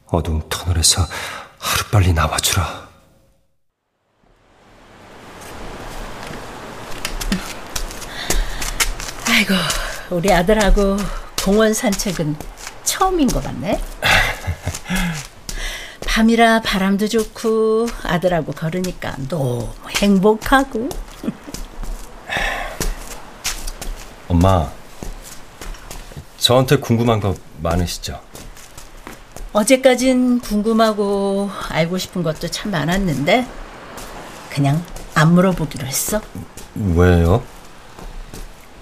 어두운 0.07 0.41
터널에서 0.49 1.05
하루빨리 1.59 2.13
나와주라. 2.13 2.88
아이고, 9.30 9.53
우리 10.09 10.34
아들하고 10.34 10.97
공원 11.43 11.73
산책은 11.73 12.36
처음인 12.84 13.28
것 13.28 13.43
같네. 13.43 13.80
밤이라 16.07 16.61
바람도 16.61 17.07
좋고 17.07 17.88
아들하고 18.03 18.53
걸으니까 18.53 19.15
너무 19.28 19.69
행복하고. 20.01 20.89
엄마, 24.28 24.69
저한테 26.38 26.78
궁금한 26.78 27.19
거 27.19 27.36
많으시죠? 27.61 28.19
어제까진 29.53 30.39
궁금하고 30.41 31.49
알고 31.69 31.97
싶은 31.97 32.23
것도 32.23 32.47
참 32.49 32.71
많았는데 32.71 33.47
그냥 34.49 34.84
안 35.15 35.34
물어보기로 35.34 35.88
했어. 35.88 36.21
왜요? 36.75 37.41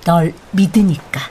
널 0.05 0.33
믿으니까. 0.51 1.21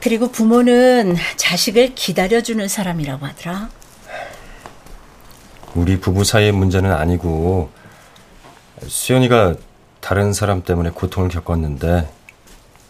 그리고 0.00 0.30
부모는 0.30 1.16
자식을 1.36 1.94
기다려주는 1.94 2.66
사람이라고 2.68 3.26
하더라. 3.26 3.68
우리 5.74 5.98
부부 5.98 6.24
사이의 6.24 6.52
문제는 6.52 6.92
아니고 6.92 7.70
수연이가 8.86 9.54
다른 10.00 10.32
사람 10.32 10.62
때문에 10.62 10.90
고통을 10.90 11.30
겪었는데 11.30 12.10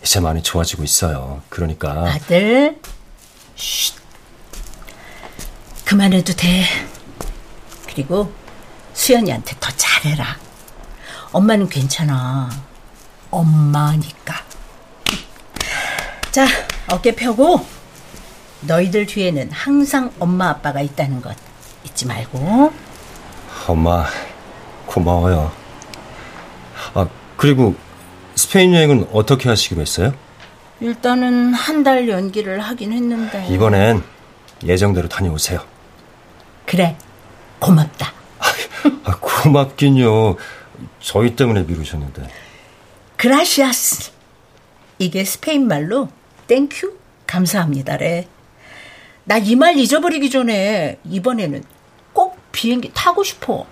이제 0.03 0.20
많이 0.20 0.42
좋아지고 0.42 0.82
있어요. 0.82 1.42
그러니까 1.48 1.90
아들, 2.09 2.78
쉿. 3.57 3.94
그만해도 5.84 6.32
돼. 6.34 6.64
그리고 7.86 8.32
수연이한테 8.94 9.57
더 9.61 9.70
잘해라. 9.76 10.36
엄마는 11.32 11.68
괜찮아. 11.68 12.50
엄마니까. 13.30 14.34
자, 16.30 16.46
어깨 16.88 17.14
펴고 17.14 17.66
너희들 18.62 19.07
뒤에는 19.07 19.50
항상 19.53 20.12
엄마 20.18 20.48
아빠가 20.48 20.80
있다는 20.80 21.20
것 21.20 21.36
잊지 21.84 22.07
말고. 22.07 22.72
엄마 23.66 24.07
고마워요. 24.86 25.53
아 26.94 27.07
그리고 27.36 27.74
스페인 28.35 28.74
여행은 28.74 29.09
어떻게 29.12 29.49
하시기로 29.49 29.80
했어요? 29.80 30.14
일단은 30.80 31.55
한 31.55 31.83
달 31.85 32.09
연기를 32.09 32.61
하긴 32.61 32.93
했는데. 32.93 33.47
이번엔 33.49 34.03
예정대로 34.64 35.09
다녀오세요. 35.09 35.64
그래. 36.66 36.97
고맙다. 37.59 38.12
아, 39.05 39.16
고맙긴요. 39.20 40.37
저희 41.01 41.37
때문에 41.37 41.62
미루셨는데. 41.62 42.28
Gracias. 43.16 44.11
이게 44.99 45.24
스페인 45.24 45.66
말로 45.68 46.09
thank 46.48 46.78
you 46.78 46.96
감사합니다래. 47.26 48.26
나 49.24 49.39
이 49.39 49.55
말 49.55 49.76
잊어버리기 49.76 50.30
전에 50.30 50.99
이번에는 51.05 51.62
꼭 52.12 52.37
비행기 52.51 52.91
타고 52.93 53.22
싶어. 53.22 53.66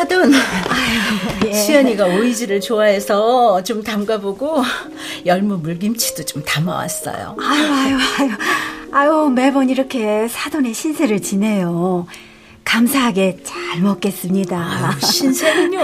사돈. 0.00 0.32
아유, 0.32 1.48
예. 1.48 1.52
수연이가 1.52 2.06
오이지를 2.06 2.62
좋아해서 2.62 3.62
좀 3.62 3.82
담가보고 3.82 4.62
열무 5.26 5.58
물김치도 5.58 6.24
좀 6.24 6.42
담아왔어요. 6.42 7.36
아유, 7.38 7.72
아유, 7.72 7.98
아유. 8.18 8.30
아유, 8.92 9.28
매번 9.28 9.68
이렇게 9.68 10.26
사돈의 10.26 10.72
신세를 10.72 11.20
지내요. 11.20 12.06
감사하게 12.64 13.40
잘 13.44 13.80
먹겠습니다. 13.82 14.56
아유, 14.56 15.00
신세는요. 15.00 15.80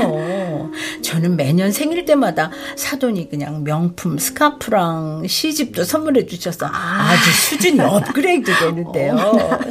저는 1.03 1.37
매년 1.37 1.73
생일 1.73 2.05
때마다 2.05 2.51
사돈이 2.77 3.29
그냥 3.31 3.65
명품 3.65 4.19
스카프랑 4.19 5.27
시집도 5.27 5.85
선물해 5.85 6.27
주셔서 6.27 6.67
아주 6.67 7.31
수준이 7.31 7.81
업그레이드 7.81 8.53
되는데요. 8.53 9.17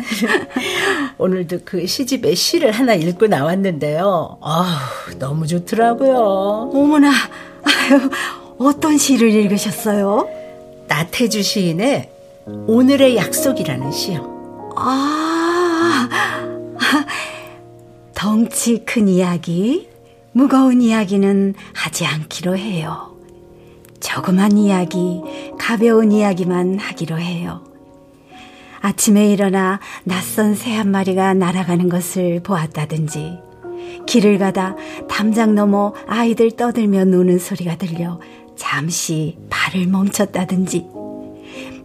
오늘도 1.18 1.60
그 1.66 1.86
시집의 1.86 2.36
시를 2.36 2.72
하나 2.72 2.94
읽고 2.94 3.28
나왔는데요. 3.28 4.40
아 4.42 4.80
너무 5.20 5.48
좋더라고요. 5.48 6.72
어머나, 6.74 7.10
아유, 7.64 8.10
어떤 8.58 8.98
시를 8.98 9.32
읽으셨어요? 9.32 10.28
나태주 10.88 11.42
시인의 11.42 12.10
오늘의 12.46 13.18
약속이라는 13.18 13.92
시요. 13.92 14.74
아, 14.78 16.10
덩치 18.14 18.84
큰 18.86 19.08
이야기, 19.08 19.88
무거운 20.38 20.82
이야기는 20.82 21.54
하지 21.74 22.06
않기로 22.06 22.58
해요. 22.58 23.16
조그만 24.02 24.58
이야기, 24.58 25.22
가벼운 25.58 26.12
이야기만 26.12 26.78
하기로 26.78 27.18
해요. 27.18 27.64
아침에 28.82 29.32
일어나 29.32 29.80
낯선 30.04 30.54
새 30.54 30.76
한 30.76 30.92
마리가 30.92 31.36
날아가는 31.36 31.88
것을 31.88 32.42
보았다든지, 32.44 33.40
길을 34.08 34.38
가다 34.38 34.76
담장 35.08 35.56
너머 35.56 35.94
아이들 36.06 36.52
떠들며 36.52 37.06
노는 37.06 37.40
소리가 37.40 37.78
들려 37.78 38.20
잠시 38.58 39.38
발을 39.50 39.88
멈췄다든지, 39.88 40.86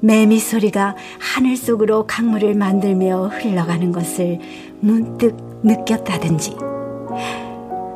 매미 0.01 0.41
소리가 0.41 0.97
하늘 1.21 1.57
속으로 1.57 2.09
강물을 2.09 2.57
만들며 2.57 3.29
흘러가는 3.29 3.93
것을 3.93 4.41
문득 4.81 5.37
느꼈다든지 5.63 6.57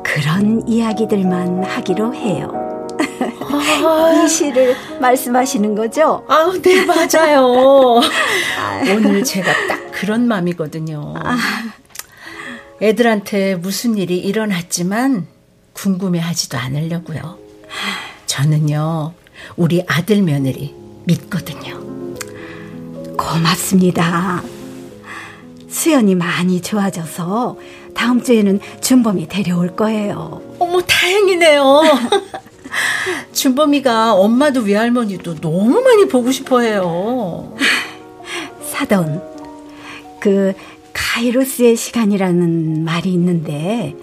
그런 0.05 0.65
이야기들만 0.67 1.63
하기로 1.63 2.13
해요. 2.13 2.53
이 4.23 4.29
시를 4.29 4.75
말씀하시는 5.01 5.73
거죠? 5.75 6.23
아, 6.29 6.53
네 6.61 6.85
맞아요. 6.85 8.01
오늘 8.95 9.23
제가 9.23 9.51
딱 9.67 9.91
그런 9.91 10.27
마음이거든요. 10.27 11.15
애들한테 12.81 13.55
무슨 13.55 13.97
일이 13.97 14.17
일어났지만 14.19 15.25
궁금해하지도 15.73 16.57
않으려고요. 16.57 17.39
저는요 18.27 19.13
우리 19.55 19.83
아들 19.87 20.21
며느리 20.21 20.75
믿거든요. 21.05 21.83
고맙습니다. 23.17 24.43
수연이 25.67 26.15
많이 26.15 26.61
좋아져서 26.61 27.57
다음 27.95 28.21
주에는 28.21 28.59
준범이 28.81 29.27
데려올 29.27 29.75
거예요. 29.75 30.41
어머, 30.59 30.81
다행이네요. 30.81 31.81
준범이가 33.33 34.13
엄마도 34.13 34.61
외할머니도 34.61 35.35
너무 35.35 35.81
많이 35.81 36.07
보고 36.07 36.31
싶어 36.31 36.59
해요. 36.59 37.55
사돈, 38.69 39.21
그 40.19 40.53
카이로스의 40.93 41.75
시간이라는 41.75 42.83
말이 42.83 43.11
있는데 43.13 43.95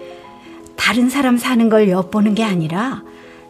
다른 0.77 1.09
사람 1.09 1.37
사는 1.37 1.69
걸 1.69 1.89
엿보는 1.89 2.35
게 2.35 2.45
아니라 2.45 3.03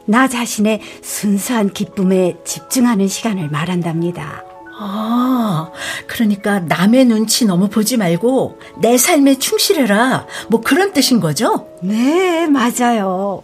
나 0.05 0.28
자신의 0.28 0.80
순수한 1.01 1.72
기쁨에 1.72 2.36
집중하는 2.45 3.09
시간을 3.09 3.49
말한답니다. 3.49 4.51
아, 4.85 5.70
그러니까 6.09 6.59
남의 6.61 7.05
눈치 7.05 7.45
너무 7.45 7.68
보지 7.68 7.97
말고 7.97 8.59
내 8.80 8.99
삶에 8.99 9.39
충실해라. 9.39 10.26
뭐 10.49 10.61
그런 10.61 10.93
뜻인 10.93 11.20
거죠? 11.20 11.68
네, 11.83 12.49
맞아요. 12.49 13.43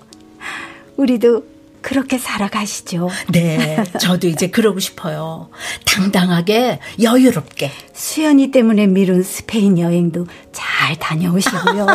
우리도 0.97 1.45
그렇게 1.81 2.19
살아가시죠. 2.19 3.09
네, 3.31 3.85
저도 4.01 4.27
이제 4.27 4.49
그러고 4.49 4.81
싶어요. 4.81 5.49
당당하게, 5.87 6.81
여유롭게. 7.01 7.71
수연이 7.95 8.51
때문에 8.51 8.89
미룬 8.89 9.23
스페인 9.23 9.79
여행도 9.79 10.27
잘 10.53 10.97
다녀오시고요. 10.99 11.87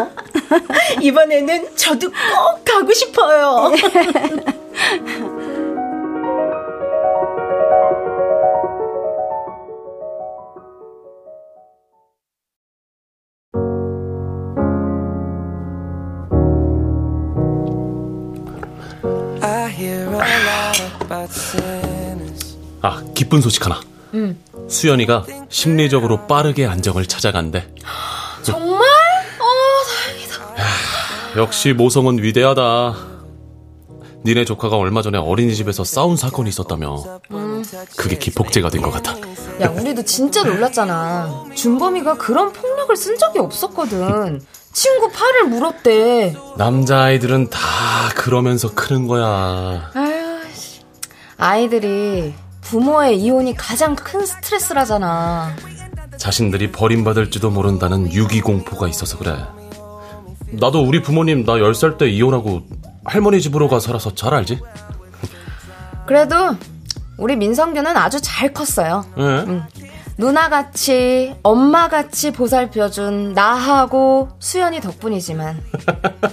이번에는 1.01 1.75
저도 1.75 2.09
꼭 2.09 2.65
가고 2.65 2.93
싶어요. 2.93 3.71
아, 22.81 23.03
기쁜 23.13 23.41
소식 23.41 23.65
하나. 23.65 23.79
응. 24.13 24.37
수연이가 24.67 25.25
심리적으로 25.49 26.27
빠르게 26.27 26.65
안정을 26.65 27.05
찾아간대. 27.05 27.67
정말? 28.43 28.81
어, 28.81 29.45
다행이다. 30.05 31.39
역시 31.41 31.73
모성은 31.73 32.21
위대하다. 32.21 32.95
니네 34.25 34.45
조카가 34.45 34.77
얼마 34.77 35.01
전에 35.01 35.17
어린이집에서 35.17 35.83
싸운 35.83 36.15
사건이 36.15 36.49
있었다며. 36.49 37.03
음. 37.31 37.63
그게 37.97 38.17
기폭제가 38.17 38.69
된 38.69 38.81
것 38.81 38.91
같아. 38.91 39.15
야, 39.61 39.67
우리도 39.69 40.03
진짜 40.05 40.43
놀랐잖아. 40.43 41.45
준범이가 41.55 42.15
그런 42.17 42.53
폭력을 42.53 42.95
쓴 42.95 43.17
적이 43.17 43.39
없었거든. 43.39 44.41
친구 44.71 45.09
팔을 45.11 45.45
물었대. 45.49 46.35
남자아이들은 46.57 47.49
다 47.49 47.59
그러면서 48.15 48.73
크는 48.73 49.07
거야. 49.07 49.91
아유, 49.93 50.22
아이들이 51.37 52.33
부모의 52.61 53.19
이혼이 53.19 53.55
가장 53.55 53.95
큰 53.95 54.25
스트레스라잖아. 54.25 55.55
자신들이 56.17 56.71
버림받을지도 56.71 57.49
모른다는 57.49 58.11
유기 58.13 58.41
공포가 58.41 58.87
있어서 58.87 59.17
그래. 59.17 59.37
나도 60.51 60.83
우리 60.83 61.01
부모님 61.01 61.45
나 61.45 61.53
10살 61.53 61.97
때 61.97 62.07
이혼하고 62.09 62.61
할머니 63.05 63.41
집으로 63.41 63.67
가 63.67 63.79
살아서 63.79 64.13
잘 64.15 64.33
알지? 64.33 64.59
그래도 66.05 66.55
우리 67.17 67.35
민성규는 67.35 67.97
아주 67.97 68.21
잘 68.21 68.53
컸어요. 68.53 69.03
네. 69.17 69.23
응. 69.23 69.63
누나같이 70.17 71.35
엄마같이 71.41 72.31
보살펴준 72.31 73.33
나하고 73.33 74.29
수연이 74.39 74.79
덕분이지만 74.79 75.59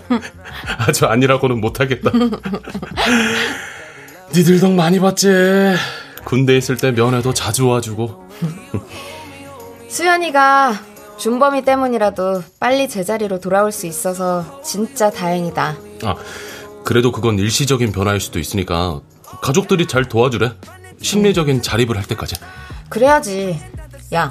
아주 0.86 1.06
아니라고는 1.06 1.60
못하겠다. 1.60 2.10
니들 4.34 4.60
덕 4.60 4.72
많이 4.72 5.00
봤지. 5.00 5.28
군대 6.24 6.56
있을 6.56 6.76
때 6.76 6.92
면회도 6.92 7.34
자주 7.34 7.66
와주고. 7.66 8.28
수연이가 9.88 10.74
준범이 11.18 11.64
때문이라도 11.64 12.42
빨리 12.60 12.88
제자리로 12.88 13.40
돌아올 13.40 13.72
수 13.72 13.86
있어서 13.86 14.60
진짜 14.62 15.10
다행이다. 15.10 15.76
아, 16.04 16.14
그래도 16.84 17.10
그건 17.12 17.38
일시적인 17.38 17.92
변화일 17.92 18.20
수도 18.20 18.38
있으니까 18.38 19.00
가족들이 19.42 19.86
잘 19.86 20.04
도와주래. 20.04 20.52
심리적인 21.02 21.62
자립을 21.62 21.96
할 21.96 22.04
때까지. 22.04 22.36
그래야지. 22.88 23.58
야, 24.12 24.30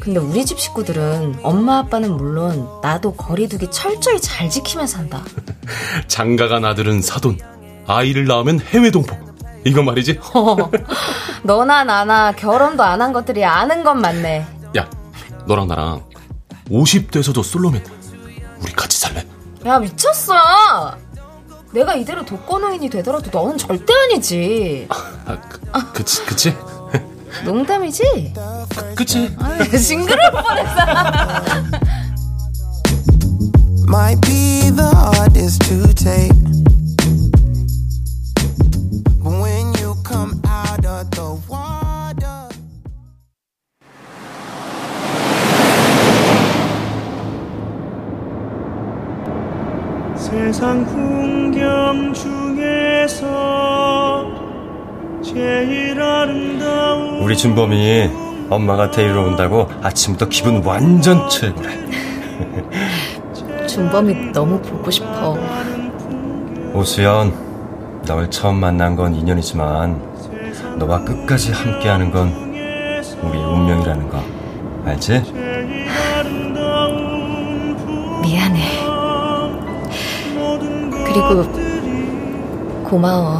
근데 0.00 0.20
우리 0.20 0.44
집 0.44 0.58
식구들은 0.58 1.40
엄마 1.42 1.78
아빠는 1.78 2.16
물론 2.16 2.68
나도 2.82 3.14
거리두기 3.14 3.70
철저히 3.70 4.20
잘 4.20 4.48
지키면서 4.50 4.98
산다. 4.98 5.24
장가간 6.08 6.64
아들은 6.64 7.00
사돈, 7.02 7.38
아이를 7.88 8.26
낳으면 8.26 8.60
해외 8.60 8.90
동포. 8.90 9.16
이거 9.64 9.82
말이지? 9.82 10.20
너나 11.42 11.82
나나 11.84 12.32
결혼도 12.32 12.82
안 12.82 13.00
한 13.02 13.12
것들이 13.12 13.44
아는 13.44 13.82
건 13.82 14.00
맞네. 14.00 14.46
야, 14.76 14.88
너랑 15.46 15.66
나랑 15.68 16.04
50대에서도 16.70 17.42
솔로면 17.42 17.82
우리 18.62 18.72
같이 18.72 18.98
살래? 19.00 19.24
야, 19.66 19.78
미쳤어! 19.78 20.34
내가 21.72 21.94
이대로 21.94 22.24
독거노인이 22.24 22.88
되더라도 22.90 23.30
너는 23.30 23.58
절대 23.58 23.92
아니지. 23.94 24.86
아, 24.90 25.36
그, 25.48 25.92
그치, 25.92 26.24
그치? 26.24 26.56
농담이지? 27.44 28.34
그, 28.34 28.94
그치? 28.94 29.34
아, 29.38 29.58
징그러울 29.64 30.30
뻔했어. 30.32 30.76
Might 33.88 34.20
be 34.22 34.70
the 34.70 34.90
hardest 34.94 35.60
to 35.68 35.92
take. 35.94 36.32
세상 50.16 50.84
풍경 50.86 52.12
중에서 52.12 53.24
제일 55.22 56.02
아름다운 56.02 57.20
우리 57.22 57.36
준범이 57.36 58.10
엄마가 58.50 58.90
데리러 58.90 59.22
온다고 59.22 59.68
아침부터 59.82 60.28
기분 60.28 60.64
완전 60.64 61.28
최고래. 61.28 61.78
준범이 63.68 64.32
너무 64.32 64.60
보고 64.60 64.90
싶어. 64.90 65.38
오수연, 66.74 68.02
널 68.04 68.28
처음 68.30 68.56
만난 68.56 68.96
건 68.96 69.14
인연이지만 69.14 70.07
너와 70.78 71.02
끝까지 71.04 71.52
함께하는 71.52 72.10
건 72.10 72.28
우리의 73.22 73.44
운명이라는 73.44 74.08
거 74.08 74.22
알지? 74.84 75.22
미안해. 78.22 78.84
그리고 81.04 81.42
고마워. 82.84 83.38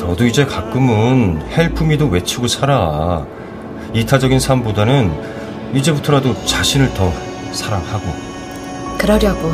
너도 0.00 0.26
이제 0.26 0.44
가끔은 0.44 1.42
헬프미도 1.50 2.06
외치고 2.08 2.46
살아. 2.46 3.26
이타적인 3.92 4.38
삶보다는 4.40 5.12
이제부터라도 5.74 6.34
자신을 6.44 6.94
더 6.94 7.10
사랑하고. 7.52 8.04
그러려고. 8.98 9.52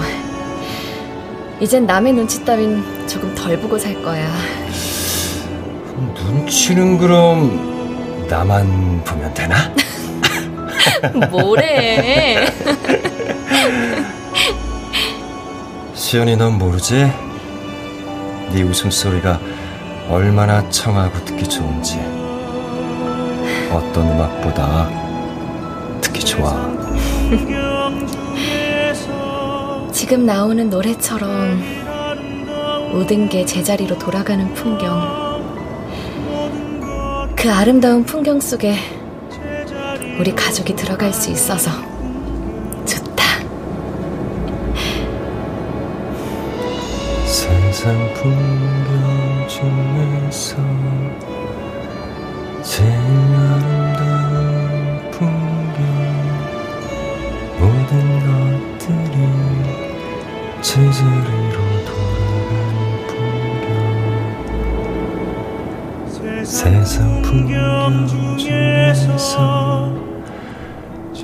이젠 1.60 1.86
남의 1.86 2.12
눈치 2.12 2.44
따윈 2.44 3.08
조금 3.08 3.34
덜 3.34 3.58
보고 3.58 3.78
살 3.78 4.00
거야. 4.02 4.28
눈치는 6.28 6.98
그럼 6.98 8.26
나만 8.28 9.02
보면 9.02 9.32
되나? 9.32 9.72
뭐래? 11.30 12.44
시연이 15.94 16.36
넌 16.36 16.58
모르지? 16.58 17.10
네 18.52 18.62
웃음소리가 18.62 19.40
얼마나 20.10 20.68
청하고 20.68 21.24
듣기 21.24 21.48
좋은지 21.48 21.98
어떤 23.70 24.10
음악보다 24.12 24.90
듣기 26.02 26.20
좋아 26.20 26.68
지금 29.92 30.26
나오는 30.26 30.68
노래처럼 30.68 31.62
모든 32.92 33.28
게 33.28 33.44
제자리로 33.44 33.98
돌아가는 33.98 34.54
풍경. 34.54 35.27
그 37.40 37.48
아름다운 37.48 38.02
풍경 38.02 38.40
속에 38.40 38.74
우리 40.18 40.34
가족이 40.34 40.74
들어갈 40.74 41.12
수 41.12 41.30
있어서 41.30 41.70
좋다. 42.84 43.24
세상 47.24 48.12
풍경 48.14 49.46
중에서 49.46 50.56
제일 52.64 52.90
아름다운 53.36 55.10
풍경 55.12 55.84
모든 57.60 58.02
것들이 58.78 59.16
제자리 60.60 61.47
세상 66.58 67.22
풍경 67.22 68.04
중에서 68.36 69.92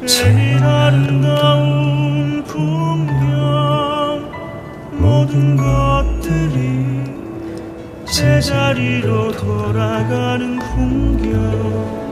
제일 0.07 0.62
아름다운 0.62 2.45
풍경 2.45 4.30
모든 4.93 5.57
것들이 5.57 7.03
제자리로 8.05 9.32
돌아가는 9.32 10.57
풍경 10.57 12.03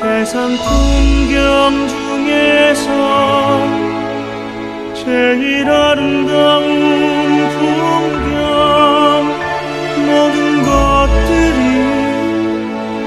세상 0.00 0.56
풍경 0.56 1.86
중에서 1.86 2.88
제일 4.94 5.68
아름다운 5.68 6.64
풍경 7.50 8.30
모든 10.06 10.62
것들이 10.64 11.60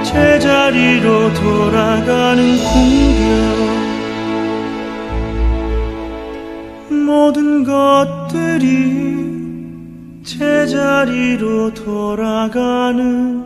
제자리로 0.03 1.33
돌아가는 1.33 2.39
풍경. 2.69 3.33
모든 7.07 7.63
것들이 7.63 8.67
제자리로 10.23 11.73
돌아가는 11.73 13.43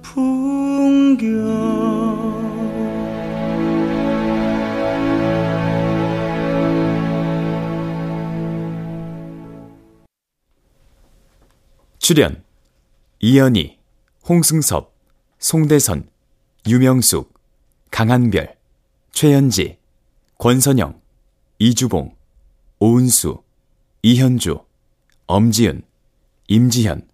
풍경 0.00 1.97
출연 12.08 12.42
이연희, 13.20 13.78
홍승섭, 14.26 14.94
송대선, 15.40 16.08
유명숙, 16.66 17.38
강한별, 17.90 18.56
최현지, 19.12 19.76
권선영, 20.38 21.02
이주봉, 21.58 22.16
오은수, 22.78 23.42
이현주, 24.00 24.58
엄지은, 25.26 25.82
임지현, 26.46 27.06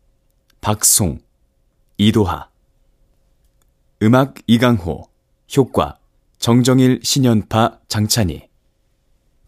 박송, 0.61 1.18
이도하. 1.99 2.49
음악 4.01 4.36
이강호, 4.47 5.11
효과 5.57 5.99
정정일 6.38 7.01
신연파 7.03 7.80
장찬희. 7.88 8.49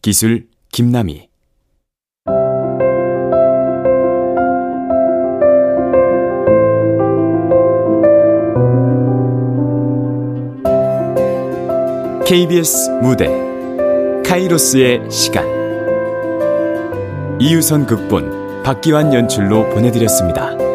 기술 0.02 0.48
김남희 0.72 1.25
KBS 12.26 12.90
무대 13.02 13.28
카이로스의 14.26 15.08
시간 15.08 15.46
이유선 17.38 17.86
극본 17.86 18.64
박기환 18.64 19.14
연출로 19.14 19.68
보내드렸습니다. 19.70 20.65